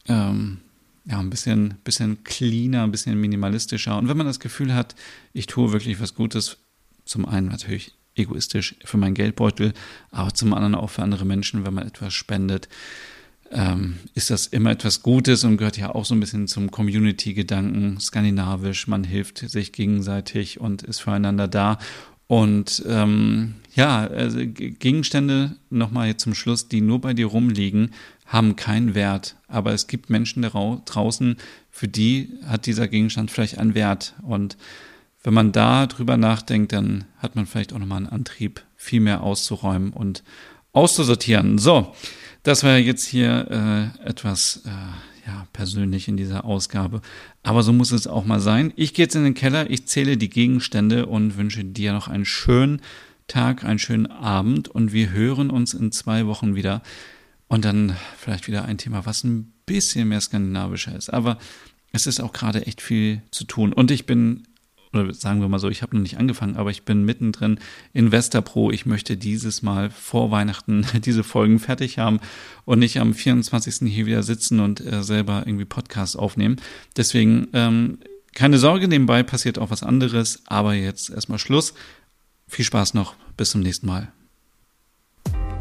ähm, 0.09 0.59
ja, 1.05 1.19
ein 1.19 1.31
bisschen, 1.31 1.75
bisschen 1.85 2.23
cleaner, 2.25 2.85
ein 2.85 2.93
bisschen 2.93 3.21
minimalistischer. 3.21 3.99
Und 3.99 4.09
wenn 4.09 4.17
man 4.17 4.27
das 4.27 4.41
Gefühl 4.41 4.75
hat, 4.75 4.95
ich 5.33 5.47
tue 5.47 5.73
wirklich 5.73 6.01
was 6.01 6.15
Gutes, 6.15 6.59
zum 7.05 7.27
einen 7.27 7.49
natürlich 7.49 7.93
egoistisch 8.15 8.77
für 8.85 8.97
meinen 8.97 9.15
Geldbeutel, 9.15 9.73
aber 10.11 10.35
zum 10.35 10.55
anderen 10.55 10.75
auch 10.75 10.91
für 10.91 11.03
andere 11.03 11.25
Menschen, 11.25 11.65
wenn 11.65 11.75
man 11.75 11.87
etwas 11.87 12.15
spendet, 12.15 12.69
ähm, 13.51 13.99
ist 14.15 14.31
das 14.31 14.47
immer 14.47 14.71
etwas 14.71 15.03
Gutes 15.03 15.45
und 15.45 15.59
gehört 15.59 15.77
ja 15.77 15.95
auch 15.95 16.05
so 16.05 16.15
ein 16.15 16.21
bisschen 16.21 16.49
zum 16.49 16.71
Community-Gedanken, 16.71 18.01
skandinavisch, 18.01 18.89
man 18.89 19.05
hilft 19.05 19.39
sich 19.39 19.73
gegenseitig 19.73 20.61
und 20.61 20.83
ist 20.83 21.01
füreinander 21.01 21.49
da. 21.49 21.79
Und 22.27 22.83
ähm, 22.89 23.57
ja, 23.75 24.07
also 24.07 24.39
Gegenstände, 24.39 25.57
nochmal 25.69 26.09
jetzt 26.09 26.23
zum 26.23 26.35
Schluss, 26.35 26.69
die 26.69 26.81
nur 26.81 27.01
bei 27.01 27.13
dir 27.13 27.27
rumliegen, 27.27 27.91
haben 28.25 28.57
keinen 28.57 28.95
Wert. 28.95 29.37
Aber 29.49 29.73
es 29.75 29.87
gibt 29.87 30.09
Menschen 30.09 30.43
draußen, 30.43 31.37
für 31.71 31.89
die 31.89 32.31
hat 32.47 32.65
dieser 32.65 32.89
Gegenstand 32.89 33.31
vielleicht 33.31 33.59
einen 33.59 33.75
Wert. 33.75 34.15
Und 34.23 34.57
wenn 35.23 35.35
man 35.35 35.53
da 35.53 35.87
drüber 35.87 36.17
nachdenkt, 36.17 36.73
dann 36.73 37.05
hat 37.19 37.37
man 37.37 37.47
vielleicht 37.47 37.73
auch 37.73 37.79
nochmal 37.79 37.99
einen 37.99 38.09
Antrieb, 38.09 38.63
viel 38.77 39.01
mehr 39.01 39.23
auszuräumen 39.23 39.93
und 39.93 40.23
auszusortieren. 40.73 41.59
So, 41.59 41.95
das 42.43 42.65
war 42.65 42.77
jetzt 42.77 43.07
hier 43.07 43.93
äh, 44.03 44.09
etwas 44.09 44.63
äh, 44.67 44.71
ja, 45.27 45.47
persönlich 45.53 46.09
in 46.09 46.17
dieser 46.17 46.45
Ausgabe. 46.45 47.01
Aber 47.43 47.63
so 47.63 47.73
muss 47.73 47.93
es 47.93 48.07
auch 48.07 48.25
mal 48.25 48.41
sein. 48.41 48.73
Ich 48.75 48.95
gehe 48.95 49.05
jetzt 49.05 49.15
in 49.15 49.25
den 49.25 49.35
Keller, 49.35 49.71
ich 49.71 49.87
zähle 49.87 50.17
die 50.17 50.31
Gegenstände 50.31 51.07
und 51.07 51.37
wünsche 51.37 51.65
dir 51.65 51.93
noch 51.93 52.09
einen 52.09 52.25
schönen 52.25 52.81
Tag, 53.29 53.65
einen 53.65 53.79
schönen 53.79 54.07
Abend 54.07 54.69
und 54.69 54.93
wir 54.93 55.11
hören 55.11 55.51
uns 55.51 55.75
in 55.75 55.93
zwei 55.93 56.27
Wochen 56.27 56.55
wieder. 56.55 56.83
Und 57.47 57.65
dann 57.65 57.97
vielleicht 58.17 58.49
wieder 58.49 58.65
ein 58.65 58.79
Thema, 58.79 59.05
was 59.05 59.25
ein 59.25 59.53
bisschen 59.67 60.09
mehr 60.09 60.21
skandinavischer 60.21 60.97
ist. 60.97 61.11
Aber 61.11 61.39
es 61.93 62.07
ist 62.07 62.21
auch 62.21 62.33
gerade 62.33 62.67
echt 62.67 62.81
viel 62.81 63.21
zu 63.31 63.45
tun. 63.45 63.73
Und 63.75 63.91
ich 63.91 64.07
bin 64.07 64.45
oder 64.93 65.13
sagen 65.15 65.41
wir 65.41 65.49
mal 65.49 65.59
so, 65.59 65.69
ich 65.69 65.83
habe 65.83 65.97
noch 65.97 66.03
nicht 66.03 66.19
angefangen, 66.19 66.57
aber 66.57 66.71
ich 66.71 66.85
bin 66.85 67.05
mittendrin 67.05 67.59
in 67.93 68.11
Pro. 68.11 68.71
Ich 68.71 68.87
möchte 68.87 69.17
dieses 69.17 69.63
Mal 69.63 69.91
vor 69.91 70.31
Weihnachten 70.31 70.87
diese 71.05 71.25
Folgen 71.25 71.59
fertig 71.59 71.99
haben 71.99 72.21
und 72.65 72.79
nicht 72.79 72.99
am 73.01 73.15
24. 73.15 73.91
hier 73.93 74.07
wieder 74.07 74.23
sitzen 74.23 74.61
und 74.61 74.81
äh, 74.81 75.03
selber 75.03 75.45
irgendwie 75.47 75.65
Podcast 75.65 76.19
aufnehmen. 76.19 76.57
Deswegen 76.97 77.49
ähm, 77.53 77.99
keine 78.35 78.59
Sorge, 78.59 78.89
nebenbei 78.89 79.23
passiert 79.23 79.59
auch 79.59 79.71
was 79.71 79.83
anderes, 79.83 80.43
aber 80.47 80.75
jetzt 80.75 81.11
erstmal 81.11 81.39
Schluss. 81.39 81.75
Viel 82.49 82.65
Spaß 82.65 82.95
noch, 82.95 83.15
bis 83.37 83.51
zum 83.51 83.61
nächsten 83.61 83.87
Mal. 83.87 84.13